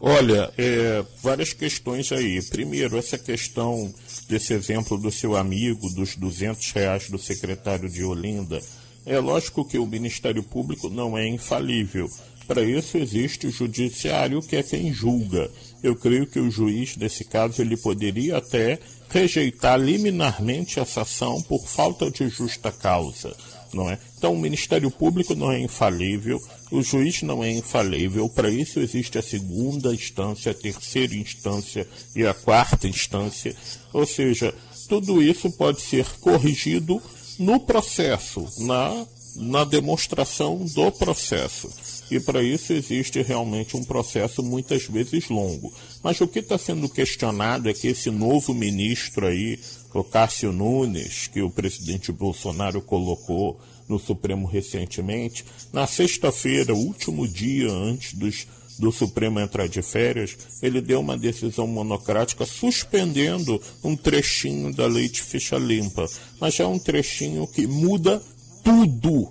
[0.00, 2.42] Olha, é, várias questões aí.
[2.42, 3.92] Primeiro, essa questão
[4.28, 8.60] desse exemplo do seu amigo, dos 200 reais do secretário de Olinda.
[9.06, 12.08] É lógico que o Ministério Público não é infalível.
[12.46, 15.50] Para isso existe o judiciário, que é quem julga.
[15.82, 18.78] Eu creio que o juiz, nesse caso, ele poderia até
[19.08, 23.34] rejeitar liminarmente essa ação por falta de justa causa.
[23.72, 23.98] Não é?
[24.18, 26.40] Então, o Ministério Público não é infalível,
[26.70, 32.24] o juiz não é infalível, para isso existe a segunda instância, a terceira instância e
[32.26, 33.56] a quarta instância.
[33.92, 34.54] Ou seja,
[34.88, 37.02] tudo isso pode ser corrigido
[37.38, 41.70] no processo, na, na demonstração do processo.
[42.12, 45.72] E para isso existe realmente um processo muitas vezes longo.
[46.02, 49.58] Mas o que está sendo questionado é que esse novo ministro aí,
[49.94, 53.58] o Cássio Nunes, que o presidente Bolsonaro colocou
[53.88, 55.42] no Supremo recentemente,
[55.72, 58.46] na sexta-feira, último dia antes dos
[58.78, 65.08] do Supremo entrar de férias, ele deu uma decisão monocrática suspendendo um trechinho da lei
[65.08, 66.06] de ficha limpa.
[66.40, 68.22] Mas é um trechinho que muda
[68.64, 69.30] tudo.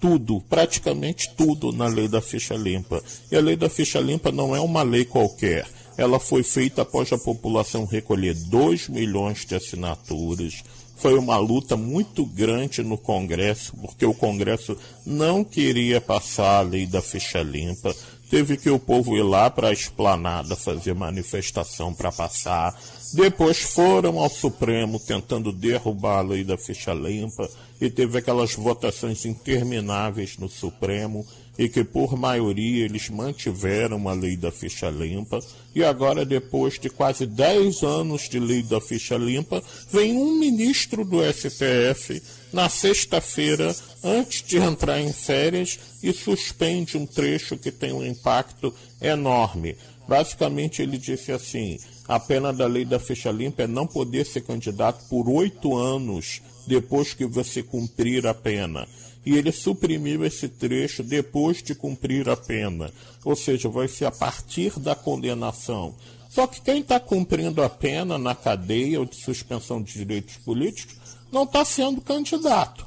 [0.00, 3.02] Tudo, praticamente tudo na lei da ficha limpa.
[3.30, 5.66] E a lei da ficha limpa não é uma lei qualquer.
[5.96, 10.64] Ela foi feita após a população recolher 2 milhões de assinaturas.
[10.96, 16.86] Foi uma luta muito grande no Congresso, porque o Congresso não queria passar a lei
[16.86, 17.94] da ficha limpa
[18.30, 22.72] teve que o povo ir lá para a esplanada fazer manifestação para passar.
[23.12, 27.50] Depois foram ao Supremo tentando derrubar a lei da ficha limpa
[27.80, 31.26] e teve aquelas votações intermináveis no Supremo
[31.58, 35.40] e que por maioria eles mantiveram a lei da ficha limpa
[35.74, 41.04] e agora depois de quase 10 anos de lei da ficha limpa vem um ministro
[41.04, 47.92] do STF na sexta-feira antes de entrar em férias e suspende um trecho que tem
[47.92, 49.76] um impacto enorme.
[50.10, 54.40] Basicamente, ele disse assim: a pena da lei da ficha limpa é não poder ser
[54.40, 58.88] candidato por oito anos depois que você cumprir a pena.
[59.24, 62.92] E ele suprimiu esse trecho depois de cumprir a pena.
[63.24, 65.94] Ou seja, vai ser a partir da condenação.
[66.28, 70.96] Só que quem está cumprindo a pena na cadeia ou de suspensão de direitos políticos
[71.30, 72.84] não está sendo candidato.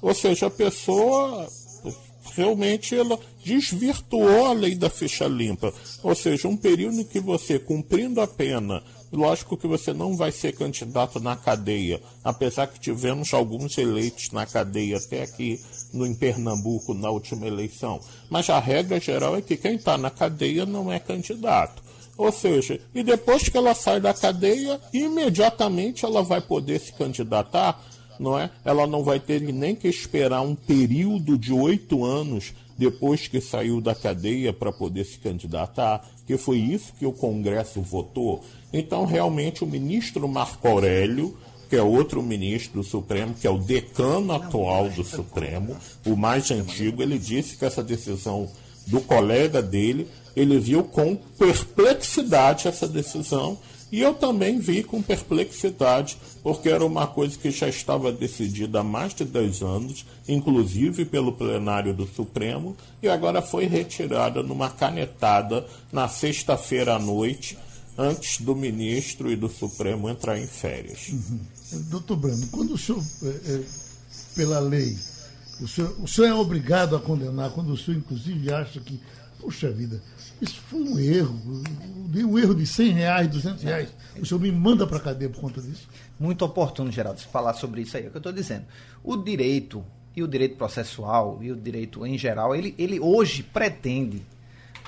[0.00, 1.46] Ou seja, a pessoa
[2.36, 5.72] realmente ela desvirtuou a lei da ficha limpa.
[6.02, 8.82] Ou seja, um período em que você, cumprindo a pena,
[9.12, 14.44] lógico que você não vai ser candidato na cadeia, apesar que tivemos alguns eleitos na
[14.44, 15.60] cadeia até aqui
[15.92, 18.00] no, em Pernambuco na última eleição.
[18.28, 21.82] Mas a regra geral é que quem está na cadeia não é candidato.
[22.16, 27.82] Ou seja, e depois que ela sai da cadeia, imediatamente ela vai poder se candidatar,
[28.18, 28.50] não é?
[28.64, 33.80] Ela não vai ter nem que esperar um período de oito anos depois que saiu
[33.80, 38.44] da cadeia para poder se candidatar, que foi isso que o Congresso votou.
[38.72, 41.36] Então, realmente, o ministro Marco Aurélio,
[41.68, 46.50] que é outro ministro do Supremo, que é o decano atual do Supremo, o mais
[46.50, 48.48] antigo, ele disse que essa decisão
[48.86, 53.56] do colega dele ele viu com perplexidade essa decisão
[53.94, 58.82] e eu também vi com perplexidade, porque era uma coisa que já estava decidida há
[58.82, 65.64] mais de 10 anos, inclusive pelo plenário do Supremo, e agora foi retirada numa canetada
[65.92, 67.56] na sexta-feira à noite,
[67.96, 71.10] antes do ministro e do Supremo entrar em férias.
[71.10, 71.38] Uhum.
[71.82, 73.62] Doutor Brando, quando o senhor, é,
[74.34, 74.98] pela lei,
[75.60, 79.00] o senhor, o senhor é obrigado a condenar, quando o senhor, inclusive, acha que,
[79.38, 80.02] puxa vida,
[80.40, 81.62] isso foi um erro.
[82.14, 83.88] Um erro de 100 reais, 200 reais.
[84.20, 85.88] O senhor me manda para a cadeia por conta disso?
[86.18, 88.04] Muito oportuno, Geraldo, falar sobre isso aí.
[88.04, 88.64] É o que eu estou dizendo.
[89.02, 94.22] O direito, e o direito processual, e o direito em geral, ele, ele hoje pretende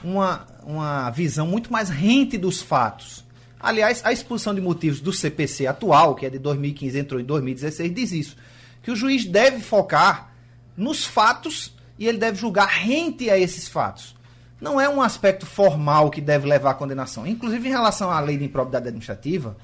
[0.05, 3.25] uma, uma visão muito mais rente dos fatos.
[3.59, 7.95] Aliás, a exposição de motivos do CPC atual, que é de 2015, entrou em 2016,
[7.95, 8.37] diz isso.
[8.83, 10.33] Que o juiz deve focar
[10.77, 14.16] nos fatos e ele deve julgar rente a esses fatos
[14.61, 17.27] não é um aspecto formal que deve levar à condenação.
[17.27, 19.57] Inclusive, em relação à lei de improbidade administrativa,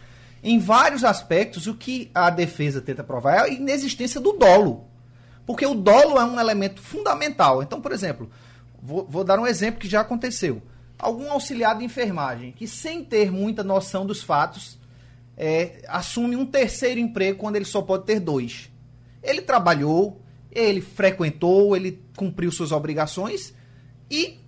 [0.43, 4.87] em vários aspectos, o que a defesa tenta provar é a inexistência do dolo.
[5.47, 7.63] Porque o dolo é um elemento fundamental.
[7.63, 8.31] Então, por exemplo,
[8.83, 10.63] vou, vou dar um exemplo que já aconteceu.
[10.99, 14.79] Algum auxiliar de enfermagem que, sem ter muita noção dos fatos,
[15.37, 18.71] é, assume um terceiro emprego quando ele só pode ter dois.
[19.23, 20.21] Ele trabalhou,
[20.51, 23.55] ele frequentou, ele cumpriu suas obrigações
[24.11, 24.41] e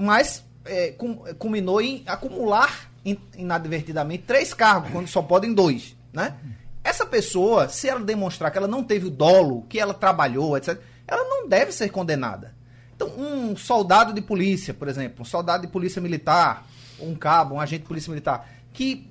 [0.00, 0.94] mas é,
[1.38, 2.90] culminou em acumular
[3.36, 6.36] inadvertidamente três cargos, quando só podem dois, né?
[6.82, 10.80] Essa pessoa, se ela demonstrar que ela não teve o dolo, que ela trabalhou, etc.,
[11.06, 12.54] ela não deve ser condenada.
[12.96, 16.66] Então, um soldado de polícia, por exemplo, um soldado de polícia militar,
[16.98, 19.06] um cabo, um agente de polícia militar, que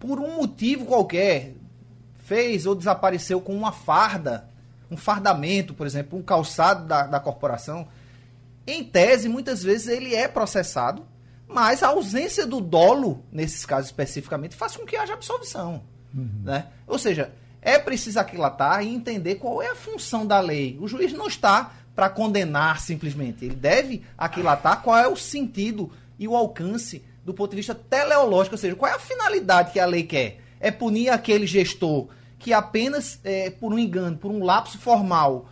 [0.00, 1.54] por um motivo qualquer
[2.24, 4.48] fez ou desapareceu com uma farda,
[4.90, 7.86] um fardamento, por exemplo, um calçado da, da corporação,
[8.66, 11.06] em tese, muitas vezes ele é processado,
[11.46, 15.82] mas a ausência do dolo, nesses casos especificamente, faz com que haja absolvição.
[16.14, 16.42] Uhum.
[16.44, 16.66] Né?
[16.86, 20.78] Ou seja, é preciso aquilatar e entender qual é a função da lei.
[20.80, 26.26] O juiz não está para condenar simplesmente, ele deve aquilatar qual é o sentido e
[26.26, 29.86] o alcance do ponto de vista teleológico, ou seja, qual é a finalidade que a
[29.86, 30.40] lei quer?
[30.60, 32.08] É punir aquele gestor
[32.38, 35.48] que apenas é, por um engano, por um lapso formal,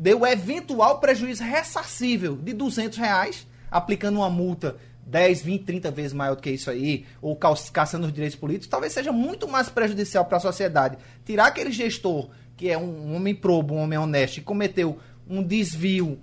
[0.00, 4.76] deu eventual prejuízo ressarcível de 200 reais, aplicando uma multa
[5.06, 8.94] 10, 20, 30 vezes maior do que isso aí, ou caçando os direitos políticos, talvez
[8.94, 10.96] seja muito mais prejudicial para a sociedade.
[11.22, 14.98] Tirar aquele gestor, que é um homem probo, um homem honesto, e cometeu
[15.28, 16.18] um desvio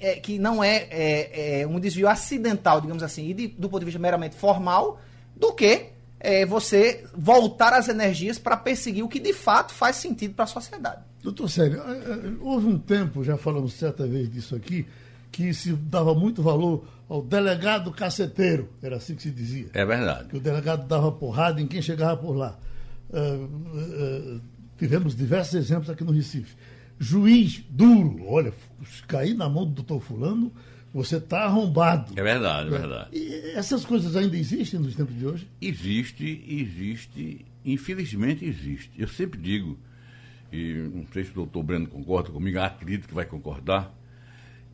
[0.00, 3.80] é, que não é, é, é, um desvio acidental, digamos assim, e de, do ponto
[3.80, 5.00] de vista meramente formal,
[5.34, 5.86] do que
[6.20, 10.48] é, você voltar as energias para perseguir o que de fato faz sentido para a
[10.48, 11.11] sociedade.
[11.22, 14.86] Doutor Sérgio, é, é, houve um tempo, já falamos certa vez disso aqui,
[15.30, 19.68] que se dava muito valor ao delegado caceteiro, era assim que se dizia.
[19.72, 20.28] É verdade.
[20.28, 22.58] Que o delegado dava porrada em quem chegava por lá.
[23.10, 24.40] Uh, uh,
[24.78, 26.54] tivemos diversos exemplos aqui no Recife
[27.02, 28.24] juiz duro.
[28.26, 28.54] Olha,
[29.08, 30.52] cair na mão do doutor Fulano,
[30.94, 32.12] você está arrombado.
[32.16, 33.08] É verdade, é verdade.
[33.12, 35.48] E essas coisas ainda existem nos tempos de hoje?
[35.60, 38.92] Existe, existe, infelizmente existe.
[38.96, 39.76] Eu sempre digo,
[40.52, 43.92] e não sei se o doutor Breno concorda comigo, acredito que vai concordar,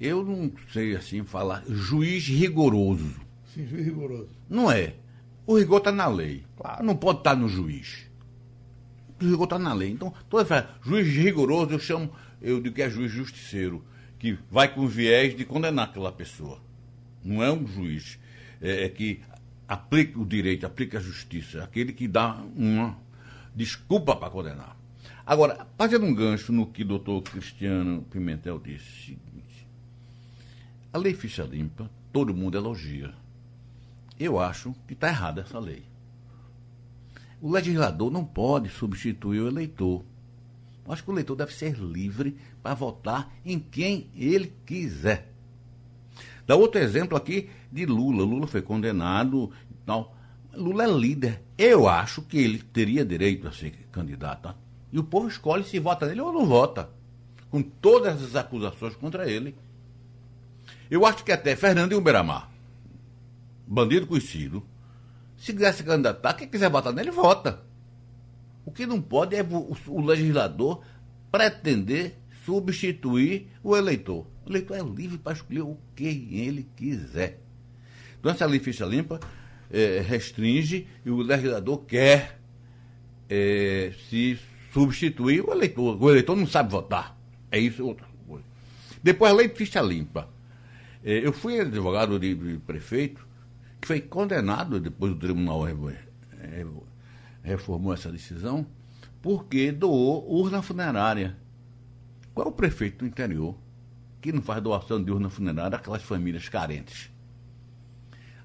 [0.00, 3.20] eu não sei assim falar juiz rigoroso.
[3.54, 4.28] Sim, juiz rigoroso.
[4.48, 4.94] Não é.
[5.46, 6.44] O rigor está na lei.
[6.56, 6.84] Claro.
[6.84, 8.08] Não pode estar tá no juiz
[9.26, 9.90] o rigor está na lei.
[9.90, 12.10] Então, toda vez juiz rigoroso, eu chamo,
[12.40, 13.84] eu digo que é juiz justiceiro,
[14.18, 16.60] que vai com viés de condenar aquela pessoa.
[17.24, 18.18] Não é um juiz
[18.60, 19.20] é, é que
[19.66, 22.96] aplica o direito, aplica a justiça, aquele que dá uma
[23.54, 24.76] desculpa para condenar.
[25.28, 29.68] Agora, fazendo um gancho no que o doutor Cristiano Pimentel disse, seguinte,
[30.90, 33.12] a lei ficha limpa, todo mundo elogia.
[34.18, 35.82] Eu acho que está errada essa lei.
[37.42, 40.02] O legislador não pode substituir o eleitor.
[40.86, 45.30] Eu acho que o eleitor deve ser livre para votar em quem ele quiser.
[46.46, 48.24] Dá outro exemplo aqui de Lula.
[48.24, 50.16] Lula foi condenado e tal.
[50.54, 51.42] Lula é líder.
[51.58, 54.54] Eu acho que ele teria direito a ser candidato.
[54.92, 56.90] E o povo escolhe se vota nele ou não vota.
[57.50, 59.54] Com todas as acusações contra ele.
[60.90, 62.50] Eu acho que até Fernando Uberamar,
[63.66, 64.64] bandido conhecido,
[65.36, 67.62] se quiser se candidatar, quem quiser votar nele, vota.
[68.64, 70.82] O que não pode é o, legislador
[71.30, 74.26] pretender substituir o eleitor.
[74.44, 77.40] O eleitor é livre para escolher o que ele quiser.
[78.18, 79.20] Então, essa lei ficha limpa
[79.70, 82.40] é, restringe e o legislador quer
[83.28, 84.38] é, se
[84.78, 86.00] substituir o eleitor.
[86.00, 87.18] O eleitor não sabe votar.
[87.50, 88.44] É isso outra coisa.
[89.02, 90.28] Depois, a lei ficha limpa.
[91.04, 93.26] É, eu fui advogado de, de prefeito
[93.80, 95.62] que foi condenado, depois o tribunal
[97.42, 98.66] reformou essa decisão,
[99.22, 101.36] porque doou urna funerária.
[102.34, 103.56] Qual é o prefeito do interior
[104.20, 107.10] que não faz doação de urna funerária àquelas famílias carentes?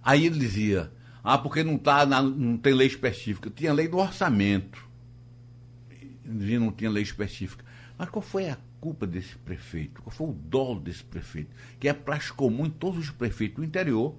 [0.04, 0.92] Aí ele dizia,
[1.24, 3.50] ah, porque não, tá na, não tem lei específica.
[3.50, 4.86] Tinha lei do orçamento.
[6.26, 7.64] Ele não tinha lei específica.
[7.98, 10.02] Mas qual foi a culpa desse prefeito?
[10.02, 11.52] Qual foi o dolo desse prefeito?
[11.80, 14.16] Que é prática comum em todos os prefeitos do interior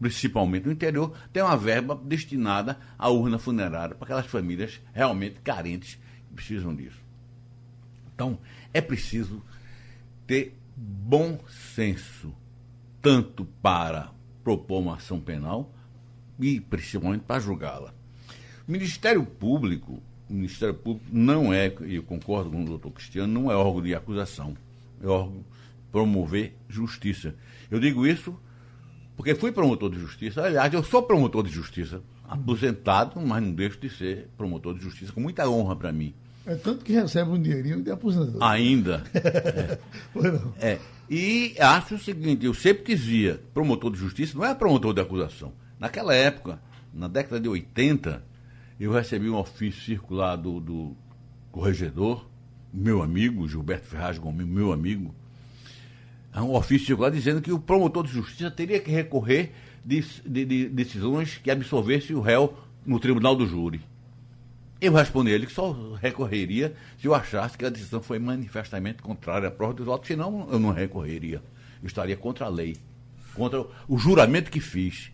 [0.00, 5.98] principalmente no interior, tem uma verba destinada à urna funerária para aquelas famílias realmente carentes
[6.28, 7.02] que precisam disso.
[8.14, 8.38] Então,
[8.72, 9.42] é preciso
[10.26, 12.34] ter bom senso,
[13.02, 14.12] tanto para
[14.44, 15.72] propor uma ação penal
[16.38, 17.92] e principalmente para julgá-la.
[18.66, 23.32] O Ministério Público, o Ministério Público não é, e eu concordo com o doutor Cristiano,
[23.32, 24.56] não é órgão de acusação,
[25.02, 25.44] é órgão
[25.90, 27.34] promover justiça.
[27.70, 28.38] Eu digo isso
[29.16, 30.42] porque fui promotor de justiça.
[30.42, 35.12] Aliás, eu sou promotor de justiça, aposentado, mas não deixo de ser promotor de justiça,
[35.12, 36.14] com muita honra para mim.
[36.46, 38.42] É tanto que recebe um dinheirinho de aposentado.
[38.42, 39.02] Ainda.
[40.60, 40.72] é.
[40.72, 40.78] é.
[41.10, 45.52] E acho o seguinte, eu sempre dizia, promotor de justiça não é promotor de acusação.
[45.80, 46.60] Naquela época,
[46.94, 48.22] na década de 80,
[48.84, 50.96] eu recebi um ofício circular do, do
[51.50, 52.26] corregedor,
[52.72, 55.14] meu amigo, Gilberto Ferraz Gomes, meu amigo,
[56.36, 59.52] um ofício circular dizendo que o promotor de justiça teria que recorrer
[59.84, 62.56] de, de, de decisões que absolvessem o réu
[62.86, 63.80] no tribunal do júri.
[64.80, 69.02] Eu respondi a ele que só recorreria se eu achasse que a decisão foi manifestamente
[69.02, 71.42] contrária à prova dos autos, senão eu não recorreria.
[71.82, 72.76] Eu estaria contra a lei,
[73.34, 75.10] contra o juramento que fiz.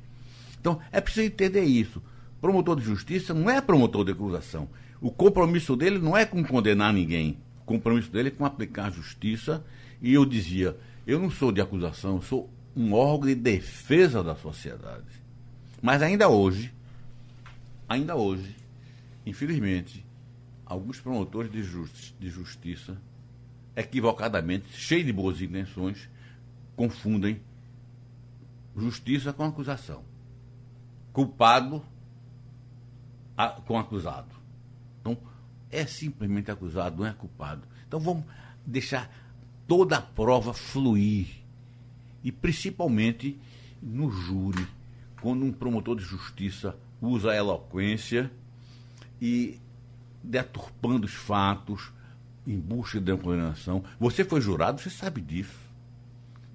[0.60, 2.02] Então, é preciso entender isso.
[2.44, 4.68] Promotor de justiça não é promotor de acusação.
[5.00, 7.38] O compromisso dele não é com condenar ninguém.
[7.62, 9.64] O compromisso dele é com aplicar a justiça.
[10.02, 10.76] E eu dizia,
[11.06, 15.06] Eu não sou de acusação, eu sou um órgão de defesa da sociedade.
[15.80, 16.70] Mas ainda hoje,
[17.88, 18.54] ainda hoje,
[19.24, 20.04] infelizmente,
[20.66, 23.00] alguns promotores de, justi de justiça,
[23.74, 26.10] equivocadamente, cheios de boas intenções,
[26.76, 27.40] confundem
[28.76, 30.04] justiça com acusação.
[31.10, 31.82] Culpado
[33.66, 34.34] com acusado.
[35.00, 35.16] Então,
[35.70, 37.62] é simplesmente acusado, não é culpado.
[37.86, 38.24] Então, vamos
[38.64, 39.10] deixar
[39.66, 41.28] toda a prova fluir.
[42.22, 43.38] E principalmente
[43.82, 44.66] no júri,
[45.20, 48.30] quando um promotor de justiça usa a eloquência
[49.20, 49.58] e
[50.22, 51.92] deturpando os fatos
[52.46, 53.84] em busca de uma condenação.
[53.98, 55.63] Você foi jurado, você sabe disso.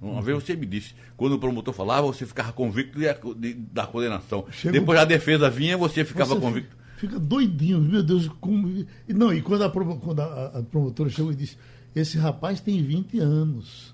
[0.02, 0.22] Uma uhum.
[0.22, 4.46] vez você me disse, quando o promotor falava, você ficava convicto de, de, da condenação.
[4.50, 4.72] Chego...
[4.72, 6.78] Depois a defesa vinha, você ficava você convicto.
[6.98, 8.30] Fica doidinho, meu Deus.
[8.40, 8.86] Como...
[9.08, 11.58] Não, e quando a, quando a, a promotora chegou e disse,
[11.96, 13.94] esse rapaz tem 20 anos.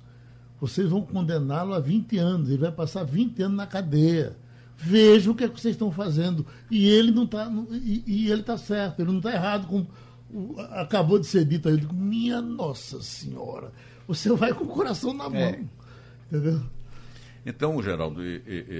[0.59, 2.49] Vocês vão condená-lo a 20 anos.
[2.49, 4.35] Ele vai passar 20 anos na cadeia.
[4.77, 6.45] Vejam o que, é que vocês estão fazendo.
[6.69, 7.51] E ele não está.
[7.71, 9.67] E, e, ele está certo, ele não está errado.
[9.67, 9.85] Com,
[10.71, 11.75] acabou de ser dito aí.
[11.75, 13.71] Eu digo, minha Nossa Senhora,
[14.07, 15.39] você vai com o coração na mão.
[15.39, 15.63] É.
[16.35, 16.61] Entendeu?
[17.45, 18.21] Então, Geraldo,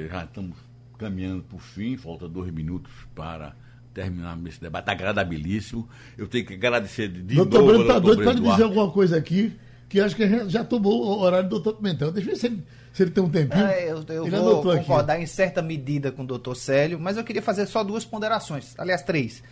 [0.10, 0.58] já estamos
[0.98, 3.56] caminhando para o fim, falta dois minutos para
[3.94, 5.88] terminar esse debate agradabilíssimo.
[6.18, 7.68] Eu tenho que agradecer de doutor novo.
[7.68, 9.56] Breno está doido para dizer alguma coisa aqui,
[9.88, 12.12] que acho que já tomou o horário do doutor Pimentel.
[12.12, 13.66] Deixa eu ver se ele, se ele tem um tempinho.
[13.66, 15.24] É, eu, eu vou concordar aqui.
[15.24, 19.02] em certa medida com o doutor Célio, mas eu queria fazer só duas ponderações, aliás,
[19.02, 19.44] três.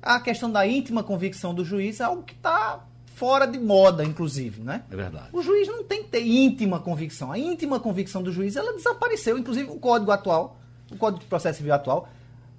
[0.00, 2.86] A questão da íntima convicção do juiz é algo que está
[3.20, 4.82] fora de moda, inclusive, né?
[4.90, 5.28] É verdade.
[5.30, 7.30] O juiz não tem que ter íntima convicção.
[7.30, 9.36] A íntima convicção do juiz, ela desapareceu.
[9.36, 10.58] Inclusive, o código atual,
[10.90, 12.08] o código de processo civil atual,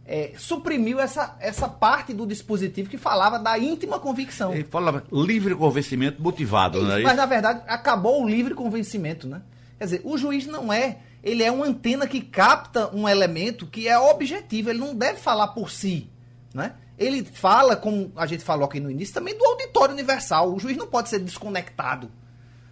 [0.06, 4.54] é, suprimiu essa, essa parte do dispositivo que falava da íntima convicção.
[4.54, 7.02] Ele falava livre convencimento motivado, Isso, né?
[7.02, 9.42] Mas, na verdade, acabou o livre convencimento, né?
[9.80, 11.00] Quer dizer, o juiz não é...
[11.24, 14.70] Ele é uma antena que capta um elemento que é objetivo.
[14.70, 16.08] Ele não deve falar por si,
[16.54, 16.74] né?
[17.02, 19.44] Ele fala, como a gente falou aqui no início, também do
[19.82, 20.54] auditório universal.
[20.54, 22.12] O juiz não pode ser desconectado.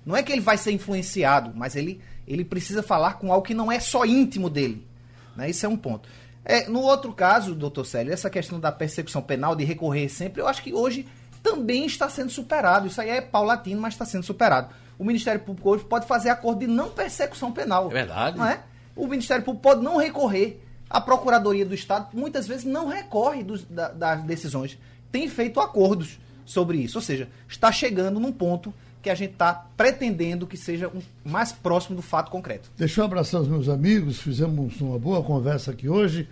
[0.06, 3.54] Não é que ele vai ser influenciado, mas ele, ele precisa falar com algo que
[3.54, 4.88] não é só íntimo dele.
[5.36, 5.50] Né?
[5.50, 6.08] Isso é um ponto.
[6.44, 10.48] É, no outro caso, doutor Célio, essa questão da persecução penal, de recorrer sempre, eu
[10.48, 11.08] acho que hoje
[11.44, 12.88] também está sendo superado.
[12.88, 14.74] Isso aí é paulatino, mas está sendo superado.
[14.98, 17.88] O Ministério Público hoje pode fazer acordo de não persecução penal.
[17.88, 18.38] É verdade.
[18.38, 18.64] Não é?
[18.96, 23.64] O Ministério Público pode não recorrer a Procuradoria do Estado muitas vezes não recorre dos,
[23.64, 24.76] da, das decisões,
[25.12, 26.18] tem feito acordos
[26.50, 26.98] sobre isso.
[26.98, 31.52] Ou seja, está chegando num ponto que a gente está pretendendo que seja um, mais
[31.52, 32.70] próximo do fato concreto.
[32.78, 36.28] Deixa eu abraçar os meus amigos, fizemos uma boa conversa aqui hoje.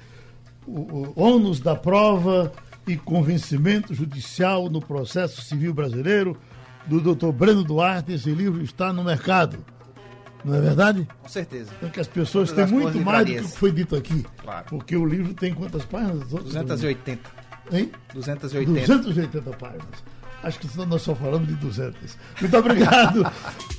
[0.65, 2.51] O, o ônus da prova
[2.85, 6.37] e convencimento judicial no processo civil brasileiro,
[6.85, 8.13] do doutor Breno Duarte.
[8.13, 9.63] Esse livro está no mercado.
[10.43, 11.07] Não é verdade?
[11.21, 11.71] Com certeza.
[11.77, 14.25] Então que as pessoas têm muito mais do que foi dito aqui.
[14.37, 14.65] Claro.
[14.69, 16.27] Porque o livro tem quantas páginas?
[16.29, 17.46] 280.
[17.71, 17.91] Hein?
[18.13, 18.87] 280.
[18.87, 20.03] 280 páginas.
[20.43, 22.17] Acho que nós só falamos de 200.
[22.39, 23.25] Muito obrigado.